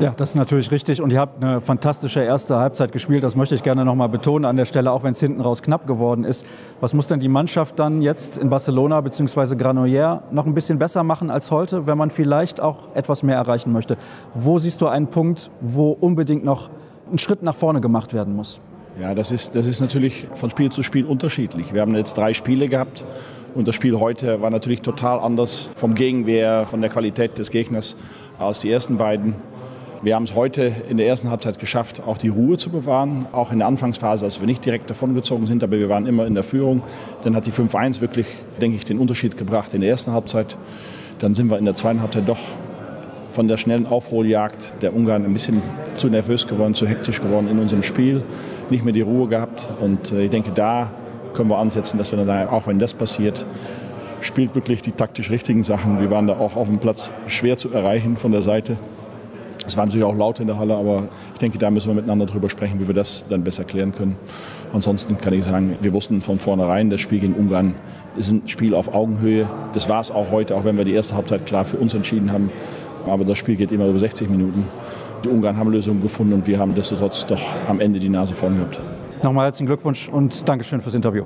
[0.00, 1.02] Ja, das ist natürlich richtig.
[1.02, 3.24] Und ihr habt eine fantastische erste Halbzeit gespielt.
[3.24, 5.88] Das möchte ich gerne nochmal betonen an der Stelle, auch wenn es hinten raus knapp
[5.88, 6.46] geworden ist.
[6.80, 9.56] Was muss denn die Mannschaft dann jetzt in Barcelona bzw.
[9.56, 13.72] Granollers noch ein bisschen besser machen als heute, wenn man vielleicht auch etwas mehr erreichen
[13.72, 13.96] möchte?
[14.34, 16.70] Wo siehst du einen Punkt, wo unbedingt noch
[17.10, 18.60] ein Schritt nach vorne gemacht werden muss?
[19.00, 21.74] Ja, das ist, das ist natürlich von Spiel zu Spiel unterschiedlich.
[21.74, 23.04] Wir haben jetzt drei Spiele gehabt
[23.56, 27.96] und das Spiel heute war natürlich total anders vom Gegenwehr, von der Qualität des Gegners
[28.38, 29.34] als die ersten beiden.
[30.00, 33.26] Wir haben es heute in der ersten Halbzeit geschafft, auch die Ruhe zu bewahren.
[33.32, 36.34] Auch in der Anfangsphase, als wir nicht direkt davongezogen sind, aber wir waren immer in
[36.34, 36.82] der Führung.
[37.24, 38.26] Dann hat die 5-1 wirklich,
[38.60, 40.56] denke ich, den Unterschied gebracht in der ersten Halbzeit.
[41.18, 42.38] Dann sind wir in der zweiten Halbzeit doch
[43.32, 45.62] von der schnellen Aufholjagd der Ungarn ein bisschen
[45.96, 48.22] zu nervös geworden, zu hektisch geworden in unserem Spiel.
[48.70, 49.68] Nicht mehr die Ruhe gehabt.
[49.80, 50.92] Und äh, ich denke, da
[51.34, 53.46] können wir ansetzen, dass wir dann, auch wenn das passiert,
[54.20, 56.00] spielt wirklich die taktisch richtigen Sachen.
[56.00, 58.76] Wir waren da auch auf dem Platz schwer zu erreichen von der Seite.
[59.68, 62.24] Es war natürlich auch laut in der Halle, aber ich denke, da müssen wir miteinander
[62.24, 64.16] drüber sprechen, wie wir das dann besser klären können.
[64.72, 67.74] Ansonsten kann ich sagen, wir wussten von vornherein, das Spiel gegen Ungarn
[68.16, 69.46] ist ein Spiel auf Augenhöhe.
[69.74, 72.32] Das war es auch heute, auch wenn wir die erste Halbzeit klar für uns entschieden
[72.32, 72.50] haben.
[73.06, 74.66] Aber das Spiel geht immer über 60 Minuten.
[75.22, 78.56] Die Ungarn haben Lösungen gefunden und wir haben destotrotz doch am Ende die Nase vorn
[78.56, 78.80] gehabt.
[79.22, 81.24] Nochmal herzlichen Glückwunsch und Dankeschön fürs Interview.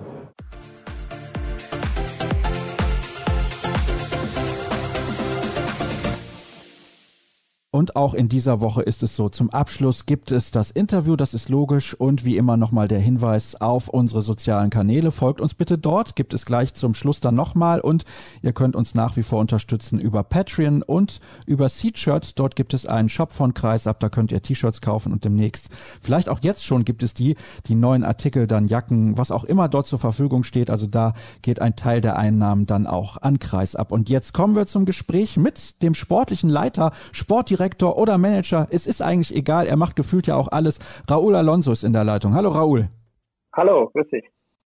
[7.83, 9.29] Und auch in dieser Woche ist es so.
[9.29, 11.95] Zum Abschluss gibt es das Interview, das ist logisch.
[11.95, 15.11] Und wie immer nochmal der Hinweis auf unsere sozialen Kanäle.
[15.11, 17.81] Folgt uns bitte dort, gibt es gleich zum Schluss dann nochmal.
[17.81, 18.05] Und
[18.41, 22.37] ihr könnt uns nach wie vor unterstützen über Patreon und über Seed-Shirts.
[22.37, 25.69] Dort gibt es einen Shop von Kreisab, da könnt ihr T-Shirts kaufen und demnächst,
[26.01, 27.35] vielleicht auch jetzt schon gibt es die,
[27.67, 30.71] die neuen Artikel, dann Jacken, was auch immer dort zur Verfügung steht.
[30.71, 33.91] Also da geht ein Teil der Einnahmen dann auch an Kreisab.
[33.91, 38.87] Und jetzt kommen wir zum Gespräch mit dem sportlichen Leiter, Sportdirektor Direktor oder Manager, es
[38.87, 40.79] ist eigentlich egal, er macht gefühlt ja auch alles.
[41.11, 42.35] Raúl Alonso ist in der Leitung.
[42.35, 42.89] Hallo Raúl.
[43.55, 44.25] Hallo, grüß dich.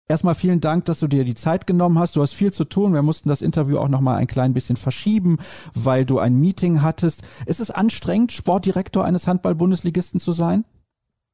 [0.08, 2.16] Erstmal vielen Dank, dass du dir die Zeit genommen hast.
[2.16, 2.94] Du hast viel zu tun.
[2.94, 5.38] Wir mussten das Interview auch noch mal ein klein bisschen verschieben,
[5.74, 7.28] weil du ein Meeting hattest.
[7.48, 10.64] Ist es anstrengend, Sportdirektor eines Handball-Bundesligisten zu sein?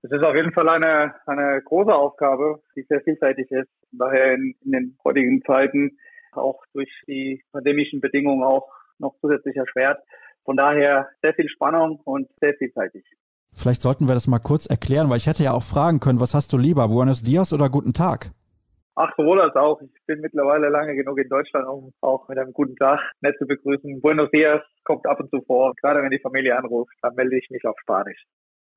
[0.03, 3.69] Es ist auf jeden Fall eine, eine große Aufgabe, die sehr vielseitig ist.
[3.91, 5.97] Daher in, in den heutigen Zeiten
[6.31, 9.99] auch durch die pandemischen Bedingungen auch noch zusätzlich erschwert.
[10.43, 13.05] Von daher sehr viel Spannung und sehr vielseitig.
[13.53, 16.33] Vielleicht sollten wir das mal kurz erklären, weil ich hätte ja auch fragen können, was
[16.33, 18.31] hast du lieber, Buenos Dias oder guten Tag?
[18.95, 19.81] Ach, sowohl als auch.
[19.81, 23.45] Ich bin mittlerweile lange genug in Deutschland, um auch mit einem guten Tag nett zu
[23.45, 24.01] begrüßen.
[24.01, 25.73] Buenos Dias kommt ab und zu vor.
[25.81, 28.25] Gerade wenn die Familie anruft, dann melde ich mich auf Spanisch.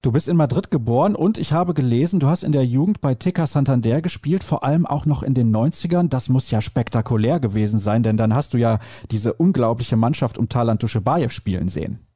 [0.05, 3.15] Du bist in Madrid geboren und ich habe gelesen, du hast in der Jugend bei
[3.15, 6.11] Tica Santander gespielt, vor allem auch noch in den 90ern.
[6.11, 10.51] Das muss ja spektakulär gewesen sein, denn dann hast du ja diese unglaubliche Mannschaft um
[10.51, 12.07] Talant Duschebaev spielen sehen.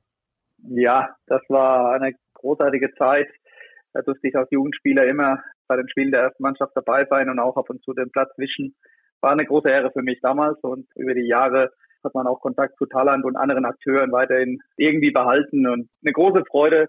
[0.69, 3.29] Ja, das war eine großartige Zeit.
[3.95, 7.39] Da durfte ich als Jugendspieler immer bei den Spielen der ersten Mannschaft dabei sein und
[7.39, 8.77] auch ab und zu den Platz wischen.
[9.23, 11.71] War eine große Ehre für mich damals und über die Jahre
[12.05, 16.45] hat man auch Kontakt zu Talant und anderen Akteuren weiterhin irgendwie behalten und eine große
[16.51, 16.89] Freude,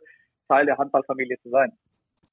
[0.49, 1.71] Teil der Handballfamilie zu sein.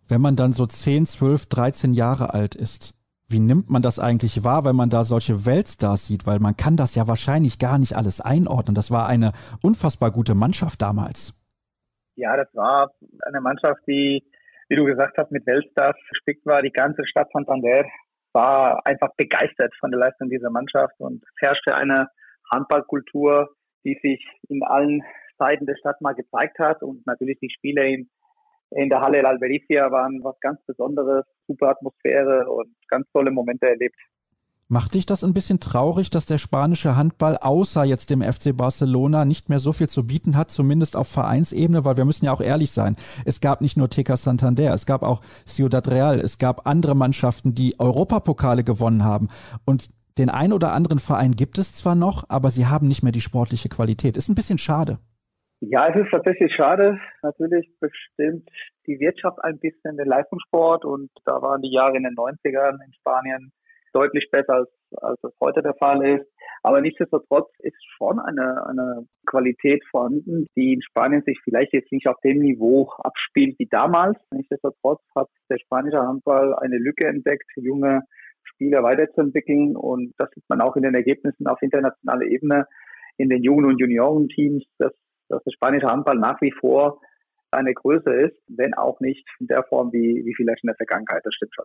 [0.09, 2.95] Wenn man dann so 10, 12, 13 Jahre alt ist,
[3.29, 6.27] wie nimmt man das eigentlich wahr, wenn man da solche Weltstars sieht?
[6.27, 8.77] Weil man kann das ja wahrscheinlich gar nicht alles einordnen.
[8.77, 11.35] Das war eine unfassbar gute Mannschaft damals.
[12.15, 12.93] Ja, das war
[13.27, 14.23] eine Mannschaft, die,
[14.69, 16.63] wie du gesagt hast, mit Weltstars gespickt war.
[16.63, 17.85] Die ganze Stadt Santander
[18.33, 22.09] war einfach begeistert von der Leistung dieser Mannschaft und es herrschte eine
[22.53, 23.49] Handballkultur,
[23.85, 25.03] die sich in allen
[25.39, 26.83] Seiten der Stadt mal gezeigt hat.
[26.83, 28.11] Und natürlich die Spiele in,
[28.71, 33.67] in der Halle El Albericia waren was ganz Besonderes, super Atmosphäre und ganz tolle Momente
[33.67, 33.97] erlebt.
[34.69, 39.25] Macht dich das ein bisschen traurig, dass der spanische Handball außer jetzt dem FC Barcelona
[39.25, 42.41] nicht mehr so viel zu bieten hat, zumindest auf Vereinsebene, weil wir müssen ja auch
[42.41, 42.97] ehrlich sein.
[43.25, 47.55] Es gab nicht nur TK Santander, es gab auch Ciudad Real, es gab andere Mannschaften,
[47.55, 49.29] die Europapokale gewonnen haben.
[49.65, 53.13] Und den ein oder anderen Verein gibt es zwar noch, aber sie haben nicht mehr
[53.13, 54.17] die sportliche Qualität.
[54.17, 54.99] Ist ein bisschen schade.
[55.61, 56.99] Ja, es ist tatsächlich schade.
[57.23, 58.49] Natürlich bestimmt
[58.87, 62.93] die Wirtschaft ein bisschen den Leistungssport und da waren die Jahre in den 90ern in
[62.93, 63.53] Spanien
[63.97, 64.69] deutlich besser als,
[65.01, 66.27] als es heute der Fall ist.
[66.63, 72.07] Aber nichtsdestotrotz ist schon eine, eine Qualität vorhanden, die in Spanien sich vielleicht jetzt nicht
[72.07, 74.19] auf dem Niveau abspielt wie damals.
[74.31, 78.03] Nichtsdestotrotz hat der spanische Handball eine Lücke entdeckt, junge
[78.43, 79.75] Spieler weiterzuentwickeln.
[79.75, 82.67] Und das sieht man auch in den Ergebnissen auf internationaler Ebene
[83.17, 84.93] in den Jugend- und Juniorenteams, dass,
[85.29, 87.01] dass der spanische Handball nach wie vor
[87.51, 91.25] eine Größe ist, wenn auch nicht in der Form wie, wie vielleicht in der Vergangenheit.
[91.25, 91.65] Das stimmt schon.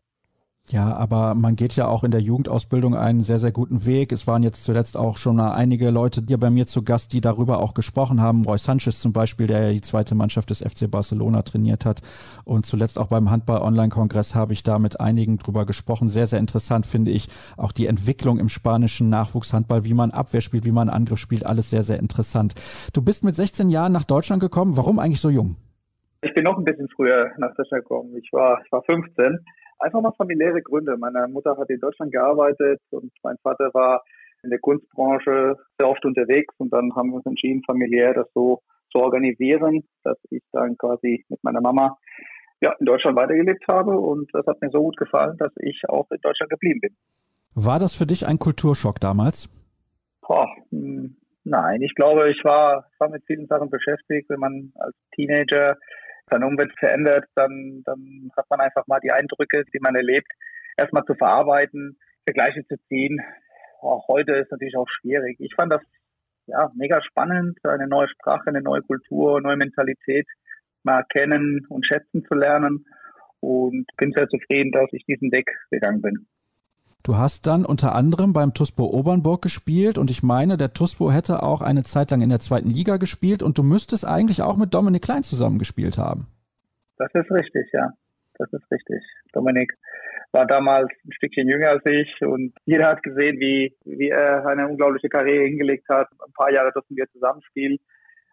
[0.72, 4.14] Ja, aber man geht ja auch in der Jugendausbildung einen sehr, sehr guten Weg.
[4.14, 7.60] Es waren jetzt zuletzt auch schon einige Leute hier bei mir zu Gast, die darüber
[7.60, 8.46] auch gesprochen haben.
[8.46, 12.00] Roy Sanchez zum Beispiel, der ja die zweite Mannschaft des FC Barcelona trainiert hat.
[12.46, 16.08] Und zuletzt auch beim Handball-Online-Kongress habe ich da mit einigen drüber gesprochen.
[16.08, 20.64] Sehr, sehr interessant finde ich auch die Entwicklung im spanischen Nachwuchshandball, wie man Abwehr spielt,
[20.64, 21.46] wie man Angriff spielt.
[21.46, 22.54] Alles sehr, sehr interessant.
[22.94, 24.78] Du bist mit 16 Jahren nach Deutschland gekommen.
[24.78, 25.58] Warum eigentlich so jung?
[26.22, 28.16] Ich bin noch ein bisschen früher nach Deutschland gekommen.
[28.16, 29.38] Ich war, ich war 15
[29.82, 30.96] einfach mal familiäre Gründe.
[30.98, 34.04] Meine Mutter hat in Deutschland gearbeitet und mein Vater war
[34.44, 38.62] in der Kunstbranche sehr oft unterwegs und dann haben wir uns entschieden, familiär das so
[38.92, 41.98] zu organisieren, dass ich dann quasi mit meiner Mama
[42.62, 46.10] ja, in Deutschland weitergelebt habe und das hat mir so gut gefallen, dass ich auch
[46.12, 46.96] in Deutschland geblieben bin.
[47.56, 49.50] War das für dich ein Kulturschock damals?
[50.22, 54.96] Boah, hm, nein, ich glaube, ich war, war mit vielen Sachen beschäftigt, wenn man als
[55.16, 55.78] Teenager
[56.30, 60.28] seine Umwelt verändert, dann, dann hat man einfach mal die Eindrücke, die man erlebt,
[60.78, 63.20] erstmal zu verarbeiten, Vergleiche zu ziehen.
[63.82, 65.38] Auch heute ist natürlich auch schwierig.
[65.40, 65.82] Ich fand das
[66.48, 70.28] ja mega spannend, eine neue Sprache, eine neue Kultur, neue Mentalität
[70.84, 72.86] mal kennen und schätzen zu lernen
[73.40, 76.28] und bin sehr zufrieden, dass ich diesen Weg gegangen bin.
[77.04, 81.42] Du hast dann unter anderem beim TUSPO Obernburg gespielt und ich meine, der TUSPO hätte
[81.42, 84.74] auch eine Zeit lang in der zweiten Liga gespielt und du müsstest eigentlich auch mit
[84.74, 86.28] Dominik Klein zusammengespielt haben.
[86.98, 87.94] Das ist richtig, ja.
[88.38, 89.04] Das ist richtig.
[89.34, 89.74] Dominik
[90.32, 94.68] war damals ein Stückchen jünger als ich und jeder hat gesehen, wie, wie er eine
[94.68, 96.08] unglaubliche Karriere hingelegt hat.
[96.26, 97.80] Ein paar Jahre durften wir zusammenspielen.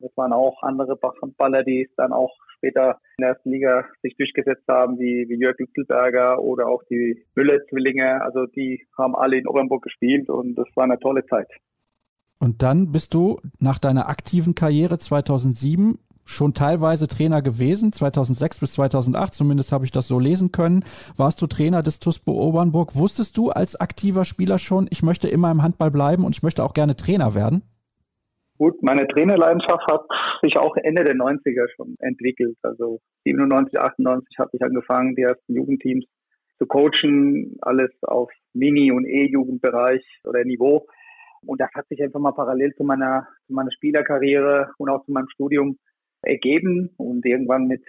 [0.01, 4.17] Das waren auch andere Handballer, die es dann auch später in der ersten Liga sich
[4.17, 8.23] durchgesetzt haben, wie, wie Jörg Lützelberger oder auch die Müller-Zwillinge.
[8.23, 11.49] Also die haben alle in Obernburg gespielt und das war eine tolle Zeit.
[12.39, 18.75] Und dann bist du nach deiner aktiven Karriere 2007 schon teilweise Trainer gewesen, 2006 bis
[18.75, 20.85] 2008, zumindest habe ich das so lesen können.
[21.17, 22.95] Warst du Trainer des TUSPO Obernburg?
[22.95, 26.63] Wusstest du als aktiver Spieler schon, ich möchte immer im Handball bleiben und ich möchte
[26.63, 27.63] auch gerne Trainer werden?
[28.59, 30.03] Gut, meine Trainerleidenschaft hat
[30.43, 32.57] sich auch Ende der 90er schon entwickelt.
[32.63, 36.05] Also 97, 98 habe ich angefangen, die ersten Jugendteams
[36.59, 40.89] zu coachen, alles auf Mini- und E-Jugendbereich oder Niveau.
[41.47, 45.13] Und das hat sich einfach mal parallel zu meiner, zu meiner Spielerkarriere und auch zu
[45.13, 45.79] meinem Studium
[46.23, 46.91] ergeben.
[46.97, 47.85] Und irgendwann mit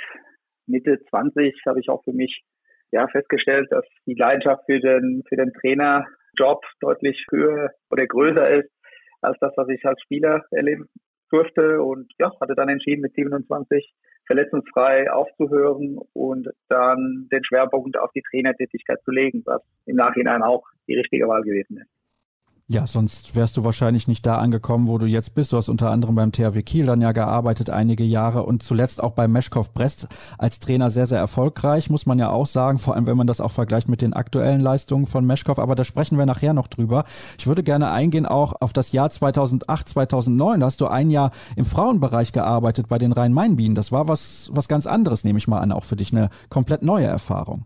[0.68, 2.44] Mitte 20 habe ich auch für mich
[2.92, 8.70] ja, festgestellt, dass die Leidenschaft für den, für den Trainerjob deutlich höher oder größer ist
[9.22, 10.90] als das, was ich als Spieler erleben
[11.30, 13.94] durfte und ja, hatte dann entschieden, mit 27
[14.26, 20.64] verletzungsfrei aufzuhören und dann den Schwerpunkt auf die Trainertätigkeit zu legen, was im Nachhinein auch
[20.88, 21.99] die richtige Wahl gewesen ist.
[22.72, 25.52] Ja, sonst wärst du wahrscheinlich nicht da angekommen, wo du jetzt bist.
[25.52, 29.14] Du hast unter anderem beim THW Kiel dann ja gearbeitet einige Jahre und zuletzt auch
[29.14, 33.08] beim Meschkow Brest als Trainer sehr, sehr erfolgreich, muss man ja auch sagen, vor allem
[33.08, 35.58] wenn man das auch vergleicht mit den aktuellen Leistungen von Meschkow.
[35.58, 37.06] Aber da sprechen wir nachher noch drüber.
[37.40, 40.60] Ich würde gerne eingehen auch auf das Jahr 2008, 2009.
[40.60, 43.74] Da hast du ein Jahr im Frauenbereich gearbeitet bei den Rhein-Main-Bienen.
[43.74, 46.84] Das war was, was ganz anderes, nehme ich mal an, auch für dich eine komplett
[46.84, 47.66] neue Erfahrung.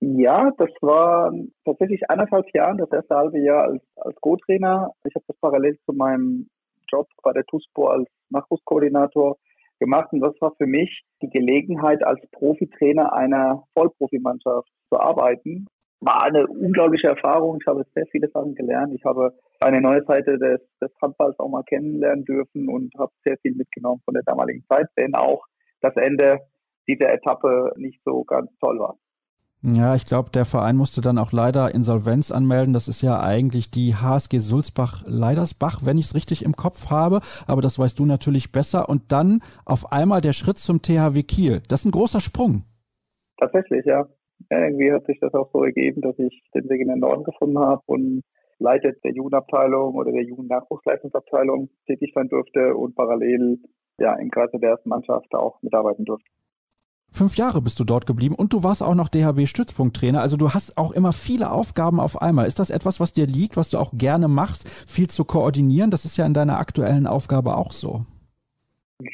[0.00, 1.32] Ja, das war
[1.64, 4.90] tatsächlich eineinhalb Jahre, das erste halbe Jahr als, als Co-Trainer.
[5.04, 6.48] Ich habe das parallel zu meinem
[6.90, 9.36] Job bei der TUSPO als Nachwuchskoordinator
[9.80, 15.66] gemacht und das war für mich die Gelegenheit, als Profitrainer einer Vollprofimannschaft zu arbeiten.
[16.00, 17.58] War eine unglaubliche Erfahrung.
[17.60, 18.94] Ich habe sehr viele Sachen gelernt.
[18.94, 23.38] Ich habe eine neue Seite des, des Handballs auch mal kennenlernen dürfen und habe sehr
[23.38, 25.44] viel mitgenommen von der damaligen Zeit, wenn auch
[25.80, 26.40] das Ende
[26.86, 28.96] dieser Etappe nicht so ganz toll war.
[29.66, 32.74] Ja, ich glaube, der Verein musste dann auch leider Insolvenz anmelden.
[32.74, 37.20] Das ist ja eigentlich die HSG Sulzbach-Leidersbach, wenn ich es richtig im Kopf habe.
[37.46, 38.90] Aber das weißt du natürlich besser.
[38.90, 41.62] Und dann auf einmal der Schritt zum THW Kiel.
[41.66, 42.64] Das ist ein großer Sprung.
[43.38, 44.06] Tatsächlich, ja.
[44.50, 47.58] Irgendwie hat sich das auch so ergeben, dass ich den Weg in den Norden gefunden
[47.58, 48.20] habe und
[48.58, 53.60] leitet der Jugendabteilung oder der Jugendnachwuchsleistungsabteilung tätig sein durfte und parallel
[53.98, 56.28] ja im Kreise der ersten Mannschaft auch mitarbeiten durfte.
[57.16, 60.20] Fünf Jahre bist du dort geblieben und du warst auch noch DHB-Stützpunkttrainer.
[60.20, 62.48] Also du hast auch immer viele Aufgaben auf einmal.
[62.48, 65.92] Ist das etwas, was dir liegt, was du auch gerne machst, viel zu koordinieren?
[65.92, 68.00] Das ist ja in deiner aktuellen Aufgabe auch so.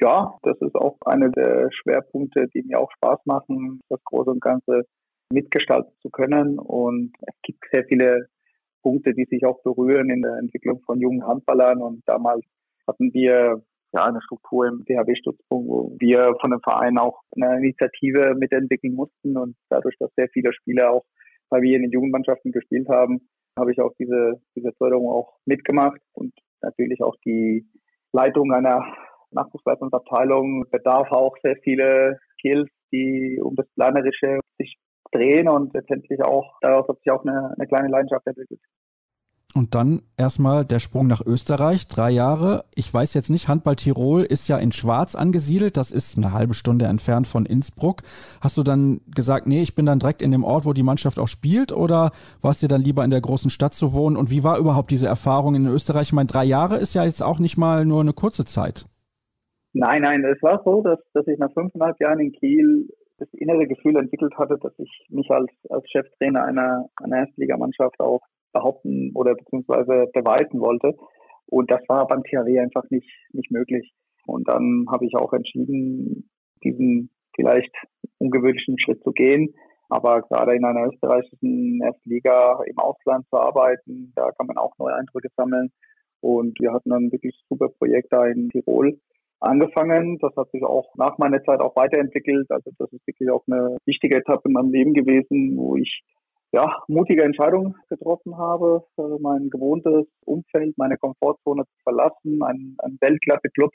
[0.01, 4.41] Ja, das ist auch einer der Schwerpunkte, die mir auch Spaß machen, das Große und
[4.41, 4.87] Ganze
[5.31, 6.59] mitgestalten zu können.
[6.59, 8.29] Und es gibt sehr viele
[8.83, 11.83] Punkte, die sich auch berühren in der Entwicklung von jungen Handballern.
[11.83, 12.47] Und damals
[12.87, 13.63] hatten wir
[13.93, 19.37] ja eine Struktur im DHB-Stützpunkt, wo wir von dem Verein auch eine Initiative mitentwickeln mussten.
[19.37, 21.05] Und dadurch, dass sehr viele Spieler auch
[21.49, 23.29] bei mir in den Jugendmannschaften gespielt haben,
[23.59, 26.33] habe ich auch diese, diese Förderung auch mitgemacht und
[26.63, 27.67] natürlich auch die
[28.13, 28.85] Leitung einer
[29.33, 34.77] Nachwuchsleitungsabteilung bedarf auch sehr viele Skills, die um das Planerische sich
[35.13, 38.61] drehen und letztendlich auch, daraus hat sich auch eine, eine kleine Leidenschaft entwickelt.
[39.53, 42.65] Und dann erstmal der Sprung nach Österreich, drei Jahre.
[42.75, 46.55] Ich weiß jetzt nicht, Handball Tirol ist ja in Schwarz angesiedelt, das ist eine halbe
[46.55, 48.03] Stunde entfernt von Innsbruck.
[48.41, 51.19] Hast du dann gesagt, nee, ich bin dann direkt in dem Ort, wo die Mannschaft
[51.19, 54.17] auch spielt oder warst dir dann lieber in der großen Stadt zu wohnen?
[54.17, 56.09] Und wie war überhaupt diese Erfahrung in Österreich?
[56.09, 58.87] Ich meine, drei Jahre ist ja jetzt auch nicht mal nur eine kurze Zeit.
[59.73, 62.89] Nein, nein, es war so, dass, dass ich nach fünfeinhalb Jahren in Kiel
[63.19, 68.21] das innere Gefühl entwickelt hatte, dass ich mich als, als Cheftrainer einer, einer Erstligamannschaft auch
[68.53, 70.95] behaupten oder beziehungsweise beweisen wollte.
[71.47, 73.93] Und das war beim THW einfach nicht, nicht möglich.
[74.27, 76.31] Und dann habe ich auch entschieden,
[76.63, 77.75] diesen vielleicht
[78.19, 79.55] ungewöhnlichen Schritt zu gehen.
[79.89, 84.95] Aber gerade in einer österreichischen Erstliga im Ausland zu arbeiten, da kann man auch neue
[84.95, 85.73] Eindrücke sammeln.
[86.21, 89.01] Und wir hatten ein wirklich super Projekt da in Tirol
[89.41, 90.19] angefangen.
[90.21, 92.49] Das hat sich auch nach meiner Zeit auch weiterentwickelt.
[92.51, 96.03] Also das ist wirklich auch eine wichtige Etappe in meinem Leben gewesen, wo ich
[96.53, 98.85] ja, mutige Entscheidungen getroffen habe,
[99.21, 103.71] mein gewohntes Umfeld, meine Komfortzone zu verlassen, einen, einen Weltklasse-Club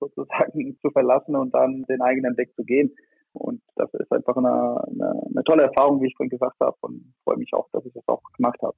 [0.00, 2.94] sozusagen zu verlassen und dann den eigenen Weg zu gehen.
[3.32, 7.12] Und das ist einfach eine, eine, eine tolle Erfahrung, wie ich vorhin gesagt habe und
[7.24, 8.74] freue mich auch, dass ich das auch gemacht habe.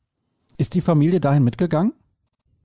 [0.58, 1.92] Ist die Familie dahin mitgegangen?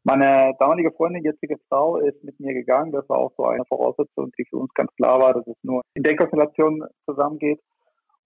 [0.04, 2.92] Meine damalige Freundin, jetzige Frau, ist mit mir gegangen.
[2.92, 5.82] Das war auch so eine Voraussetzung, die für uns ganz klar war, dass es nur
[5.96, 7.60] in der Konstellation zusammengeht.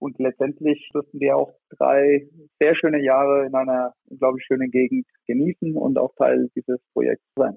[0.00, 2.26] Und letztendlich durften wir auch drei
[2.58, 7.56] sehr schöne Jahre in einer unglaublich schönen Gegend genießen und auch Teil dieses Projekts sein.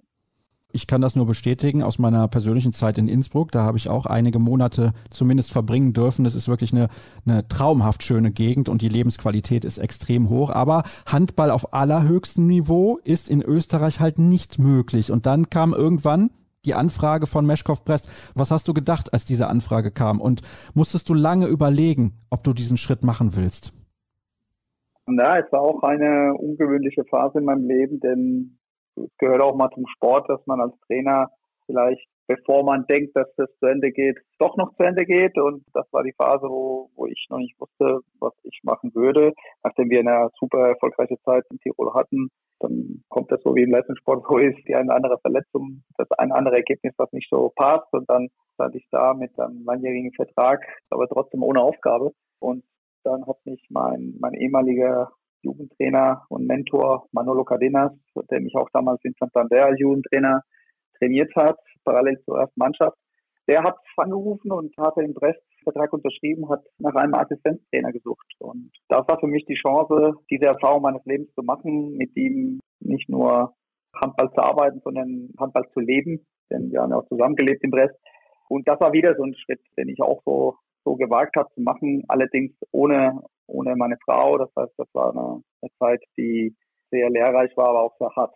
[0.76, 3.52] Ich kann das nur bestätigen aus meiner persönlichen Zeit in Innsbruck.
[3.52, 6.26] Da habe ich auch einige Monate zumindest verbringen dürfen.
[6.26, 6.90] Das ist wirklich eine,
[7.28, 10.50] eine traumhaft schöne Gegend und die Lebensqualität ist extrem hoch.
[10.50, 15.12] Aber Handball auf allerhöchstem Niveau ist in Österreich halt nicht möglich.
[15.12, 16.32] Und dann kam irgendwann
[16.66, 18.32] die Anfrage von Meschkow Brest.
[18.36, 20.22] Was hast du gedacht, als diese Anfrage kam?
[20.22, 20.42] Und
[20.74, 23.74] musstest du lange überlegen, ob du diesen Schritt machen willst?
[25.06, 28.58] Na, es war auch eine ungewöhnliche Phase in meinem Leben, denn
[28.96, 31.30] es gehört auch mal zum Sport, dass man als Trainer
[31.66, 35.38] vielleicht, bevor man denkt, dass das zu Ende geht, doch noch zu Ende geht.
[35.38, 39.34] Und das war die Phase, wo, wo ich noch nicht wusste, was ich machen würde.
[39.64, 43.72] Nachdem wir eine super erfolgreiche Zeit in Tirol hatten, dann kommt das so wie im
[43.72, 47.92] Leistungssport, wo ist die eine andere Verletzung, das eine andere Ergebnis, was nicht so passt.
[47.92, 52.12] Und dann stand ich da mit einem langjährigen Vertrag, aber trotzdem ohne Aufgabe.
[52.40, 52.64] Und
[53.04, 55.12] dann hat mich mein, mein ehemaliger
[55.42, 57.92] Jugendtrainer und Mentor Manolo Cadenas,
[58.32, 60.42] der mich auch damals in Santander als Jugendtrainer
[60.98, 62.98] trainiert hat, parallel zur ersten Mannschaft.
[63.48, 68.26] Der hat angerufen und hatte in Brest Vertrag unterschrieben, hat nach einem Assistenztrainer gesucht.
[68.40, 72.60] Und das war für mich die Chance, diese Erfahrung meines Lebens zu machen, mit ihm
[72.82, 73.54] nicht nur
[73.96, 76.26] Handball zu arbeiten, sondern Handball zu leben.
[76.50, 77.96] Denn wir haben ja auch zusammengelebt in Brest.
[78.50, 81.62] Und das war wieder so ein Schritt, den ich auch so, so gewagt habe zu
[81.62, 84.38] machen, allerdings ohne ohne meine Frau.
[84.38, 86.56] Das heißt, das war eine, eine Zeit, die
[86.92, 88.36] sehr lehrreich war, aber auch sehr hart.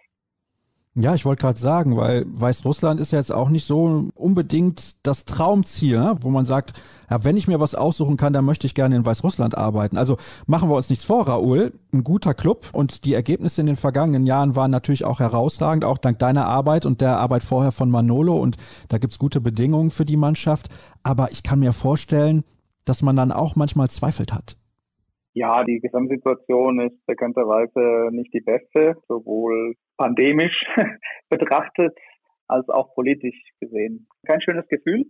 [0.99, 5.25] Ja, ich wollte gerade sagen, weil Weißrussland ist ja jetzt auch nicht so unbedingt das
[5.25, 6.17] Traumziel, ne?
[6.21, 9.05] wo man sagt, ja, wenn ich mir was aussuchen kann, dann möchte ich gerne in
[9.05, 9.95] Weißrussland arbeiten.
[9.95, 10.17] Also
[10.47, 11.71] machen wir uns nichts vor, Raoul.
[11.93, 15.99] Ein guter Club und die Ergebnisse in den vergangenen Jahren waren natürlich auch herausragend, auch
[15.99, 18.35] dank deiner Arbeit und der Arbeit vorher von Manolo.
[18.35, 20.67] Und da gibt's gute Bedingungen für die Mannschaft.
[21.03, 22.43] Aber ich kann mir vorstellen,
[22.85, 24.57] dass man dann auch manchmal zweifelt hat.
[25.39, 30.65] Ja, die Gesamtsituation ist bekannterweise nicht die beste, sowohl pandemisch
[31.29, 31.95] betrachtet
[32.47, 34.07] als auch politisch gesehen.
[34.25, 35.05] Kein schönes Gefühl.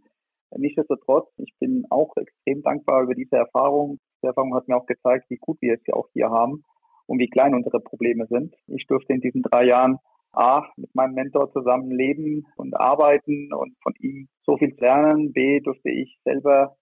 [0.53, 3.99] Nichtsdestotrotz, ich bin auch extrem dankbar über diese Erfahrung.
[4.21, 6.65] Die Erfahrung hat mir auch gezeigt, wie gut wir es ja auch hier haben
[7.05, 8.53] und wie klein unsere Probleme sind.
[8.67, 9.97] Ich durfte in diesen drei Jahren
[10.33, 15.31] A, mit meinem Mentor zusammen leben und arbeiten und von ihm so viel lernen.
[15.31, 16.75] B, durfte ich selber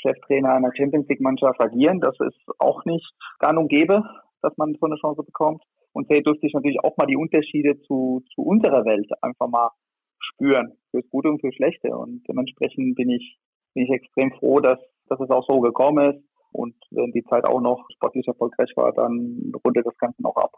[0.00, 2.00] Cheftrainer einer Champions League Mannschaft agieren.
[2.00, 3.06] Das ist auch nicht
[3.38, 4.02] gang und gäbe,
[4.42, 5.62] dass man so eine Chance bekommt.
[5.92, 9.70] Und sehr durfte ich natürlich auch mal die Unterschiede zu, zu unserer Welt einfach mal
[10.18, 11.96] spüren, fürs Gute und fürs Schlechte.
[11.96, 13.38] Und dementsprechend bin ich,
[13.74, 14.78] bin ich extrem froh, dass,
[15.08, 16.24] dass es auch so gekommen ist.
[16.52, 20.52] Und wenn die Zeit auch noch sportlich erfolgreich war, dann rundet das Ganze noch ab.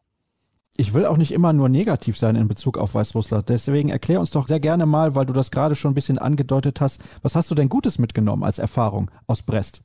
[0.80, 3.48] Ich will auch nicht immer nur negativ sein in Bezug auf Weißrussland.
[3.48, 6.80] Deswegen erklär uns doch sehr gerne mal, weil du das gerade schon ein bisschen angedeutet
[6.80, 9.82] hast, was hast du denn Gutes mitgenommen als Erfahrung aus Brest?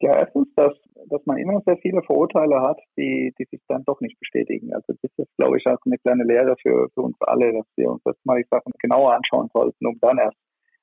[0.00, 0.74] Ja, erstens, dass,
[1.06, 4.74] dass man immer sehr viele Vorurteile hat, die, die sich dann doch nicht bestätigen.
[4.74, 7.88] Also das ist, glaube ich, auch eine kleine Lehre für, für uns alle, dass wir
[7.88, 10.36] uns das mal die Sachen genauer anschauen sollten, um dann erst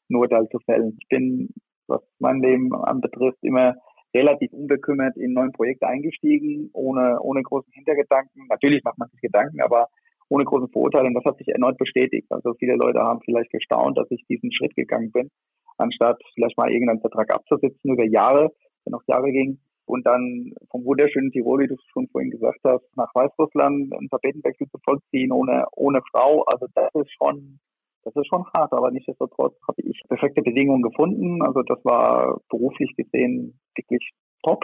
[0.09, 0.97] ein Urteil zu fällen.
[1.01, 1.49] Ich bin,
[1.87, 3.75] was mein Leben anbetrifft, immer
[4.15, 8.47] relativ unbekümmert in neuen Projekte eingestiegen, ohne, ohne großen Hintergedanken.
[8.49, 9.89] Natürlich macht man sich Gedanken, aber
[10.29, 11.07] ohne große Vorurteile.
[11.07, 12.27] Und das hat sich erneut bestätigt.
[12.31, 15.29] Also viele Leute haben vielleicht gestaunt, dass ich diesen Schritt gegangen bin,
[15.77, 18.51] anstatt vielleicht mal irgendeinen Vertrag abzusitzen über Jahre,
[18.85, 19.59] der noch Jahre ging.
[19.87, 24.67] Und dann vom wunderschönen Tirol, wie du schon vorhin gesagt hast, nach Weißrussland einen Tapetenwechsel
[24.69, 26.41] zu vollziehen ohne, ohne Frau.
[26.45, 27.59] Also das ist schon
[28.05, 31.41] das ist schon hart, aber nichtsdestotrotz habe ich perfekte Bedingungen gefunden.
[31.41, 34.11] Also das war beruflich gesehen wirklich
[34.43, 34.63] top.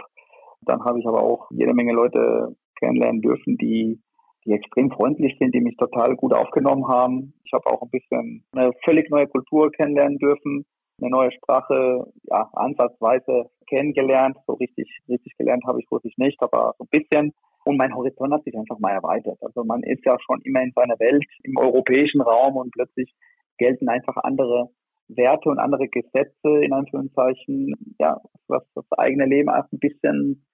[0.62, 4.00] Dann habe ich aber auch jede Menge Leute kennenlernen dürfen, die,
[4.46, 7.34] die extrem freundlich sind, die mich total gut aufgenommen haben.
[7.44, 10.64] Ich habe auch ein bisschen eine völlig neue Kultur kennenlernen dürfen,
[11.00, 14.36] eine neue Sprache, ja, ansatzweise kennengelernt.
[14.46, 17.32] So richtig, richtig gelernt habe ich wirklich nicht, aber so ein bisschen.
[17.64, 19.38] Und mein Horizont hat sich einfach mal erweitert.
[19.40, 23.14] Also man ist ja schon immer in seiner Welt im europäischen Raum und plötzlich
[23.58, 24.70] gelten einfach andere
[25.08, 30.44] Werte und andere Gesetze in Anführungszeichen, ja, was das eigene Leben auch ein bisschen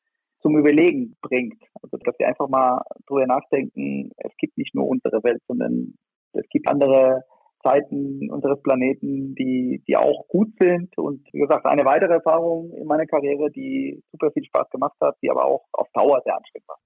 [0.41, 1.63] zum Überlegen bringt.
[1.83, 5.95] Also dass wir einfach mal drüber nachdenken, es gibt nicht nur unsere Welt, sondern
[6.33, 7.25] es gibt andere
[7.63, 10.97] Zeiten unseres Planeten, die, die auch gut sind.
[10.97, 15.17] Und wie gesagt, eine weitere Erfahrung in meiner Karriere, die super viel Spaß gemacht hat,
[15.23, 16.79] die aber auch auf Dauer sehr anstrengend war.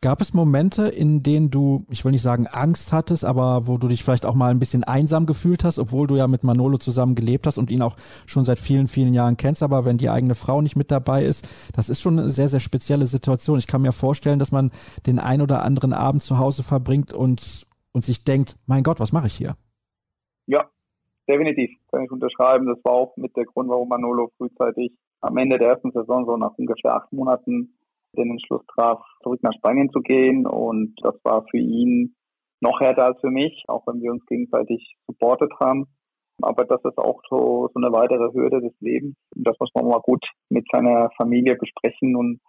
[0.00, 3.88] Gab es Momente, in denen du, ich will nicht sagen Angst hattest, aber wo du
[3.88, 7.16] dich vielleicht auch mal ein bisschen einsam gefühlt hast, obwohl du ja mit Manolo zusammen
[7.16, 7.96] gelebt hast und ihn auch
[8.26, 11.48] schon seit vielen, vielen Jahren kennst, aber wenn die eigene Frau nicht mit dabei ist,
[11.74, 13.58] das ist schon eine sehr, sehr spezielle Situation.
[13.58, 14.70] Ich kann mir vorstellen, dass man
[15.04, 19.10] den ein oder anderen Abend zu Hause verbringt und, und sich denkt, mein Gott, was
[19.10, 19.56] mache ich hier?
[20.46, 20.70] Ja,
[21.26, 22.66] definitiv, kann ich unterschreiben.
[22.66, 26.36] Das war auch mit der Grund, warum Manolo frühzeitig am Ende der ersten Saison, so
[26.36, 27.74] nach ungefähr acht Monaten,
[28.16, 30.46] den Entschluss traf, zurück nach Spanien zu gehen.
[30.46, 32.14] Und das war für ihn
[32.60, 35.86] noch härter als für mich, auch wenn wir uns gegenseitig supportet haben.
[36.40, 39.16] Aber das ist auch so, so eine weitere Hürde des Lebens.
[39.34, 42.40] Und das muss man mal gut mit seiner Familie besprechen und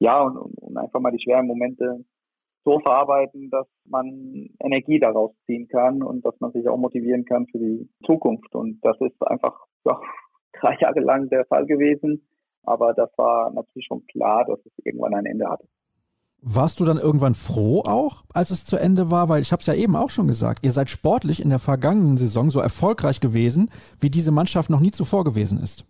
[0.00, 2.04] ja, und, und einfach mal die schweren Momente
[2.64, 7.46] so verarbeiten, dass man Energie daraus ziehen kann und dass man sich auch motivieren kann
[7.46, 8.54] für die Zukunft.
[8.54, 10.00] Und das ist einfach ja,
[10.60, 12.26] drei Jahre lang der Fall gewesen.
[12.62, 15.66] Aber das war natürlich schon klar, dass es irgendwann ein Ende hatte.
[16.42, 19.28] Warst du dann irgendwann froh auch, als es zu Ende war?
[19.28, 22.16] Weil ich habe es ja eben auch schon gesagt, ihr seid sportlich in der vergangenen
[22.16, 23.68] Saison so erfolgreich gewesen,
[24.00, 25.84] wie diese Mannschaft noch nie zuvor gewesen ist.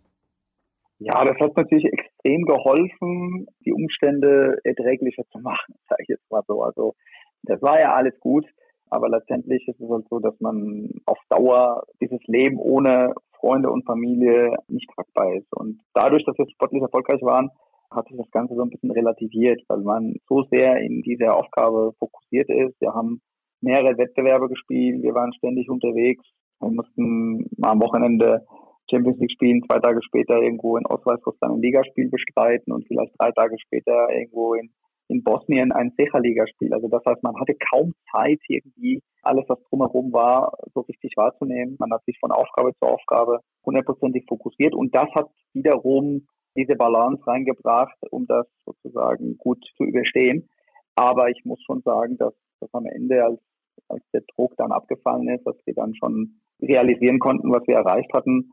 [0.98, 6.42] Ja, das hat natürlich extrem geholfen, die Umstände erträglicher zu machen, sage ich jetzt mal
[6.46, 6.62] so.
[6.62, 6.94] Also
[7.42, 8.44] das war ja alles gut,
[8.90, 13.86] aber letztendlich ist es halt so, dass man auf Dauer dieses Leben ohne Freunde und
[13.86, 15.48] Familie nicht tragbar ist.
[15.56, 17.50] Und dadurch, dass wir sportlich erfolgreich waren,
[17.90, 21.92] hat sich das Ganze so ein bisschen relativiert, weil man so sehr in dieser Aufgabe
[21.98, 22.80] fokussiert ist.
[22.80, 23.20] Wir haben
[23.60, 26.24] mehrere Wettbewerbe gespielt, wir waren ständig unterwegs,
[26.60, 28.46] wir mussten mal am Wochenende
[28.90, 33.30] Champions League spielen, zwei Tage später irgendwo in Ostweißrussland ein Ligaspiel bestreiten und vielleicht drei
[33.32, 34.70] Tage später irgendwo in
[35.10, 36.72] in Bosnien ein Secha-Liga-Spiel.
[36.72, 41.76] Also das heißt, man hatte kaum Zeit, irgendwie alles, was drumherum war, so richtig wahrzunehmen.
[41.78, 47.26] Man hat sich von Aufgabe zu Aufgabe hundertprozentig fokussiert und das hat wiederum diese Balance
[47.26, 50.48] reingebracht, um das sozusagen gut zu überstehen.
[50.94, 53.40] Aber ich muss schon sagen, dass das am Ende, als,
[53.88, 58.12] als der Druck dann abgefallen ist, dass wir dann schon realisieren konnten, was wir erreicht
[58.12, 58.52] hatten,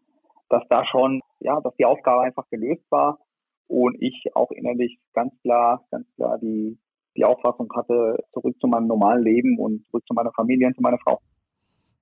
[0.50, 3.20] dass da schon, ja, dass die Aufgabe einfach gelöst war
[3.68, 6.78] und ich auch innerlich ganz klar, ganz klar die,
[7.16, 10.82] die Auffassung hatte, zurück zu meinem normalen Leben und zurück zu meiner Familie und zu
[10.82, 11.20] meiner Frau.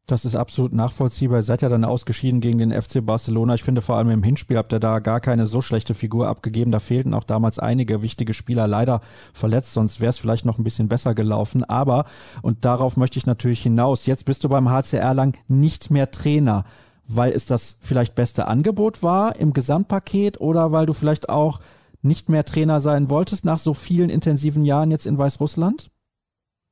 [0.07, 1.39] Das ist absolut nachvollziehbar.
[1.39, 3.55] Ihr seid ja dann ausgeschieden gegen den FC Barcelona.
[3.55, 6.71] Ich finde vor allem im Hinspiel habt ihr da gar keine so schlechte Figur abgegeben.
[6.71, 9.01] Da fehlten auch damals einige wichtige Spieler leider
[9.33, 11.63] verletzt, sonst wäre es vielleicht noch ein bisschen besser gelaufen.
[11.63, 12.05] Aber,
[12.43, 16.65] und darauf möchte ich natürlich hinaus, jetzt bist du beim HCR lang nicht mehr Trainer
[17.07, 21.59] weil es das vielleicht beste Angebot war im Gesamtpaket oder weil du vielleicht auch
[22.01, 25.89] nicht mehr Trainer sein wolltest nach so vielen intensiven Jahren jetzt in Weißrussland?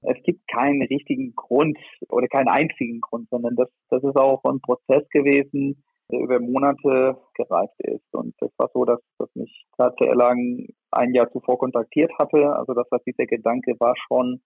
[0.02, 1.78] Es gibt keinen richtigen Grund
[2.10, 7.18] oder keinen einzigen Grund, sondern das, das ist auch ein Prozess gewesen, der über Monate
[7.36, 8.14] gereift ist.
[8.14, 12.56] Und es war so, dass, dass mich HCR lang ein Jahr zuvor kontaktiert hatte.
[12.56, 14.42] Also das heißt, dieser Gedanke war schon,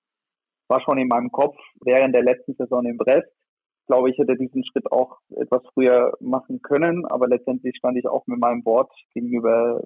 [0.68, 3.32] war schon in meinem Kopf während der letzten Saison in Brest
[3.88, 8.26] glaube, ich hätte diesen Schritt auch etwas früher machen können, aber letztendlich stand ich auch
[8.28, 9.82] mit meinem Wort gegenüber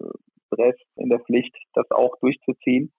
[0.49, 2.91] Brest in der Pflicht, das auch durchzuziehen.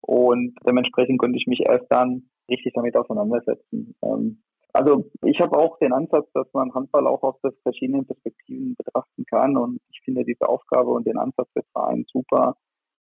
[0.00, 3.94] Und dementsprechend konnte ich mich erst dann richtig damit auseinandersetzen.
[4.02, 4.42] Ähm,
[4.72, 9.56] also ich habe auch den Ansatz, dass man Handball auch aus verschiedenen Perspektiven betrachten kann
[9.56, 12.56] und ich finde diese Aufgabe und den Ansatz des Vereins super,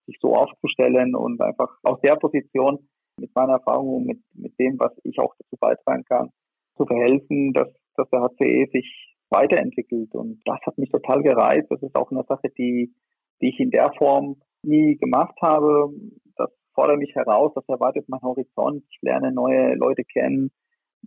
[0.07, 2.89] sich so aufzustellen und einfach aus der Position
[3.21, 6.31] mit meiner Erfahrung mit, mit dem, was ich auch dazu beitragen kann,
[6.79, 10.15] zu verhelfen, dass, dass der HCE sich weiterentwickelt.
[10.15, 11.71] Und das hat mich total gereizt.
[11.71, 12.95] Das ist auch eine Sache, die,
[13.43, 15.91] die ich in der Form nie gemacht habe.
[16.37, 18.85] Das fordert mich heraus, das erwartet mein Horizont.
[18.91, 20.51] Ich lerne neue Leute kennen,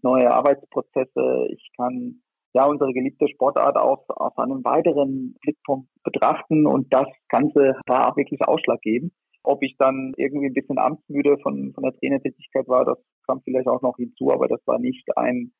[0.04, 1.48] neue Arbeitsprozesse.
[1.52, 2.22] Ich kann
[2.54, 8.42] ja unsere geliebte Sportart aus, aus einem weiteren Blickpunkt betrachten und das Ganze war wirklich
[8.46, 9.14] ausschlaggebend.
[9.44, 13.68] Ob ich dann irgendwie ein bisschen amtsmüde von, von der Trainertätigkeit war, das kam vielleicht
[13.68, 15.52] auch noch hinzu, aber das war nicht ein,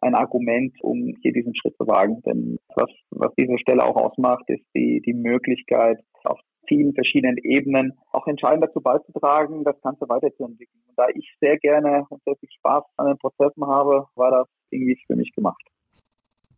[0.00, 2.20] ein Argument, um hier diesen Schritt zu wagen.
[2.22, 7.98] Denn was, was diese Stelle auch ausmacht, ist die, die Möglichkeit, auf vielen verschiedenen Ebenen
[8.12, 10.82] auch entscheidend dazu beizutragen, das Ganze weiterzuentwickeln.
[10.88, 14.48] Und da ich sehr gerne und sehr viel Spaß an den Prozessen habe, war das
[14.70, 15.62] irgendwie für mich gemacht.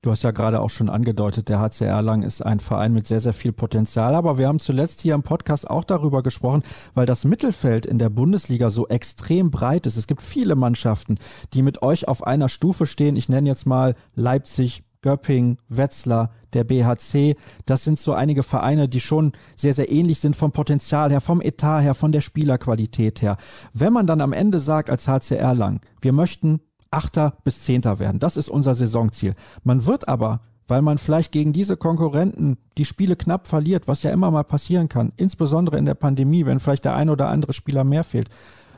[0.02, 3.20] Du hast ja gerade auch schon angedeutet, der HCR Lang ist ein Verein mit sehr,
[3.20, 4.14] sehr viel Potenzial.
[4.14, 6.62] Aber wir haben zuletzt hier im Podcast auch darüber gesprochen,
[6.94, 9.98] weil das Mittelfeld in der Bundesliga so extrem breit ist.
[9.98, 11.16] Es gibt viele Mannschaften,
[11.52, 13.14] die mit euch auf einer Stufe stehen.
[13.14, 17.36] Ich nenne jetzt mal Leipzig, Göpping, Wetzlar, der BHC.
[17.66, 21.42] Das sind so einige Vereine, die schon sehr, sehr ähnlich sind vom Potenzial her, vom
[21.42, 23.36] Etat her, von der Spielerqualität her.
[23.74, 26.60] Wenn man dann am Ende sagt als HCR Lang, wir möchten
[26.90, 28.18] Achter bis Zehnter werden.
[28.18, 29.34] Das ist unser Saisonziel.
[29.62, 34.10] Man wird aber, weil man vielleicht gegen diese Konkurrenten die Spiele knapp verliert, was ja
[34.10, 37.84] immer mal passieren kann, insbesondere in der Pandemie, wenn vielleicht der ein oder andere Spieler
[37.84, 38.28] mehr fehlt,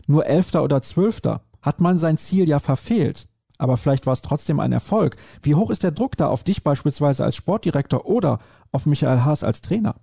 [0.06, 3.28] nur Elfter oder Zwölfter, hat man sein Ziel ja verfehlt.
[3.58, 5.16] Aber vielleicht war es trotzdem ein Erfolg.
[5.42, 8.40] Wie hoch ist der Druck da auf dich beispielsweise als Sportdirektor oder
[8.72, 9.94] auf Michael Haas als Trainer?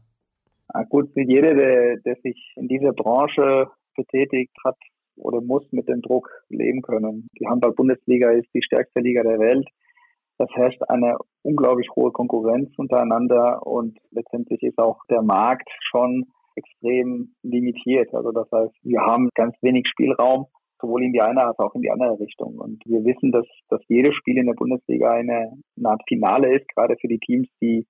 [0.73, 4.77] Na gut, jeder, der, der sich in dieser Branche betätigt, hat
[5.19, 7.27] oder muss mit dem Druck leben können.
[7.39, 9.67] Die Handball-Bundesliga ist die stärkste Liga der Welt.
[10.37, 17.35] Das herrscht eine unglaublich hohe Konkurrenz untereinander und letztendlich ist auch der Markt schon extrem
[17.43, 18.13] limitiert.
[18.13, 20.45] Also das heißt, wir haben ganz wenig Spielraum,
[20.81, 22.57] sowohl in die eine als auch in die andere Richtung.
[22.57, 26.67] Und wir wissen, dass, dass jedes Spiel in der Bundesliga eine, eine Art Finale ist,
[26.69, 27.85] gerade für die Teams, die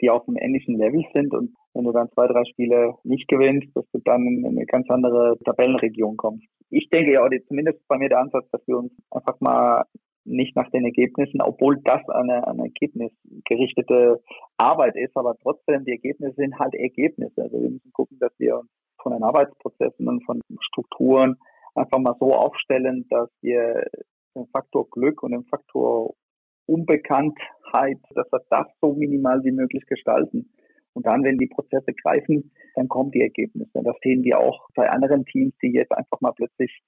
[0.00, 1.34] die auf dem ähnlichen Level sind.
[1.34, 4.88] Und wenn du dann zwei, drei Spiele nicht gewinnst, dass du dann in eine ganz
[4.90, 6.46] andere Tabellenregion kommst.
[6.70, 9.84] Ich denke ja, zumindest bei mir der Ansatz, dass wir uns einfach mal
[10.24, 14.22] nicht nach den Ergebnissen, obwohl das eine, eine ergebnisgerichtete
[14.58, 17.42] Arbeit ist, aber trotzdem, die Ergebnisse sind halt Ergebnisse.
[17.42, 18.68] Also wir müssen gucken, dass wir uns
[19.02, 21.36] von den Arbeitsprozessen und von Strukturen
[21.74, 23.84] einfach mal so aufstellen, dass wir
[24.34, 26.14] den Faktor Glück und den Faktor
[26.66, 30.52] Unbekanntheit, dass wir das so minimal wie möglich gestalten.
[30.98, 33.70] Und dann, wenn die Prozesse greifen, dann kommen die Ergebnisse.
[33.84, 36.82] Das sehen wir auch bei anderen Teams, die jetzt einfach mal plötzlich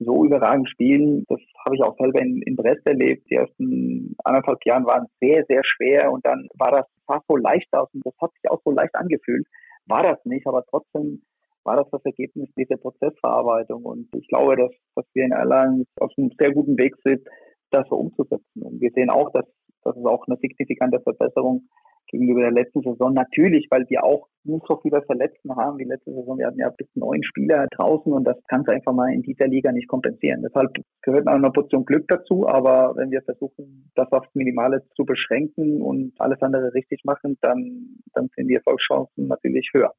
[0.00, 1.24] so überragend spielen.
[1.30, 3.30] Das habe ich auch selber in, in Brest erlebt.
[3.30, 7.72] Die ersten anderthalb Jahren waren sehr, sehr schwer und dann war das sah so leicht
[7.72, 9.46] aus und das hat sich auch so leicht angefühlt.
[9.86, 11.22] War das nicht, aber trotzdem
[11.64, 13.82] war das das Ergebnis dieser Prozessverarbeitung.
[13.82, 17.26] Und ich glaube, dass, dass wir in Erlangen auf einem sehr guten Weg sind,
[17.70, 18.60] das so umzusetzen.
[18.60, 19.46] Und wir sehen auch, dass,
[19.84, 21.66] dass es auch eine signifikante Verbesserung
[22.08, 23.12] gegenüber der letzten Saison.
[23.14, 26.38] Natürlich, weil wir auch nicht so viele Verletzten haben wie letzte Saison.
[26.38, 29.48] Wir hatten ja bis neun Spieler draußen und das kannst du einfach mal in dieser
[29.48, 30.42] Liga nicht kompensieren.
[30.42, 30.70] Deshalb
[31.02, 36.12] gehört eine Portion Glück dazu, aber wenn wir versuchen, das aufs Minimale zu beschränken und
[36.18, 39.92] alles andere richtig machen, dann, dann sind die Erfolgschancen natürlich höher.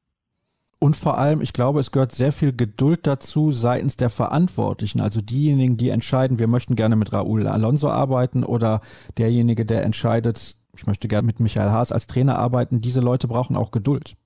[0.78, 5.22] Und vor allem, ich glaube, es gehört sehr viel Geduld dazu seitens der Verantwortlichen, also
[5.22, 8.82] diejenigen, die entscheiden, wir möchten gerne mit Raúl Alonso arbeiten oder
[9.16, 12.80] derjenige, der entscheidet, ich möchte gerne mit Michael Haas als Trainer arbeiten.
[12.80, 14.16] Diese Leute brauchen auch Geduld.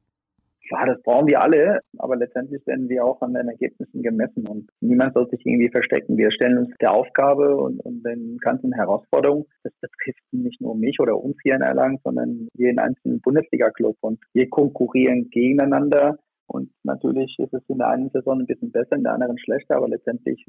[0.71, 4.71] Ja, das brauchen wir alle, aber letztendlich werden wir auch an den Ergebnissen gemessen und
[4.81, 6.17] niemand soll sich irgendwie verstecken.
[6.17, 9.47] Wir stellen uns der Aufgabe und, und den ganzen Herausforderungen.
[9.65, 14.21] Das betrifft nicht nur mich oder uns hier in Erlangen, sondern jeden einzelnen Bundesliga-Club und
[14.33, 16.19] wir konkurrieren gegeneinander
[16.51, 19.77] und natürlich ist es in der einen Saison ein bisschen besser, in der anderen schlechter,
[19.77, 20.45] aber letztendlich,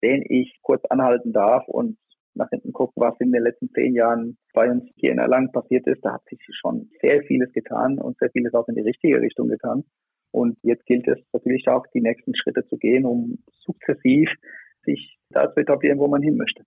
[0.00, 1.96] wenn ich kurz anhalten darf und
[2.34, 5.86] nach hinten gucken, was in den letzten zehn Jahren bei uns hier in Erlangen passiert
[5.86, 9.20] ist, da hat sich schon sehr vieles getan und sehr vieles auch in die richtige
[9.20, 9.84] Richtung getan.
[10.30, 14.28] Und jetzt gilt es natürlich auch, die nächsten Schritte zu gehen, um sukzessiv
[14.84, 16.64] sich da zu etablieren, wo man hin möchte.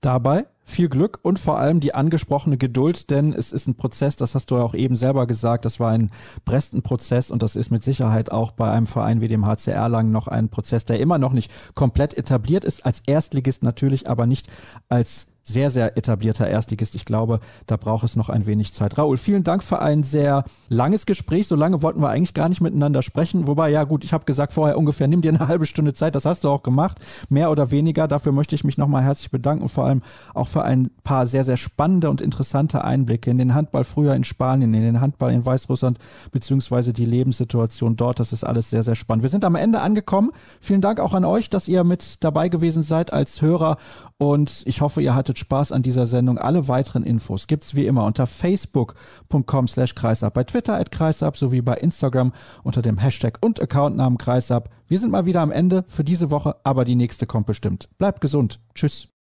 [0.00, 0.46] Dabei.
[0.64, 4.52] Viel Glück und vor allem die angesprochene Geduld, denn es ist ein Prozess, das hast
[4.52, 6.12] du ja auch eben selber gesagt, das war ein
[6.44, 10.28] Bresten-Prozess und das ist mit Sicherheit auch bei einem Verein wie dem HCR Lang noch
[10.28, 14.46] ein Prozess, der immer noch nicht komplett etabliert ist, als Erstligist natürlich, aber nicht
[14.88, 16.94] als sehr, sehr etablierter Erstligist.
[16.94, 18.98] Ich glaube, da braucht es noch ein wenig Zeit.
[18.98, 21.48] Raoul, vielen Dank für ein sehr langes Gespräch.
[21.48, 23.46] So lange wollten wir eigentlich gar nicht miteinander sprechen.
[23.46, 26.14] Wobei, ja gut, ich habe gesagt vorher ungefähr, nimm dir eine halbe Stunde Zeit.
[26.14, 28.06] Das hast du auch gemacht, mehr oder weniger.
[28.08, 30.02] Dafür möchte ich mich nochmal herzlich bedanken, vor allem
[30.34, 34.24] auch für ein paar sehr, sehr spannende und interessante Einblicke in den Handball früher in
[34.24, 35.98] Spanien, in den Handball in Weißrussland,
[36.30, 38.20] beziehungsweise die Lebenssituation dort.
[38.20, 39.22] Das ist alles sehr, sehr spannend.
[39.22, 40.30] Wir sind am Ende angekommen.
[40.60, 43.76] Vielen Dank auch an euch, dass ihr mit dabei gewesen seid als Hörer
[44.20, 46.38] und ich hoffe, ihr hattet Spaß an dieser Sendung.
[46.38, 51.60] Alle weiteren Infos gibt's wie immer unter facebook.com slash kreisab, bei Twitter at kreisab sowie
[51.62, 52.32] bei Instagram
[52.64, 54.70] unter dem Hashtag und Accountnamen kreisab.
[54.88, 57.88] Wir sind mal wieder am Ende für diese Woche, aber die nächste kommt bestimmt.
[57.98, 58.58] Bleibt gesund.
[58.74, 59.09] Tschüss.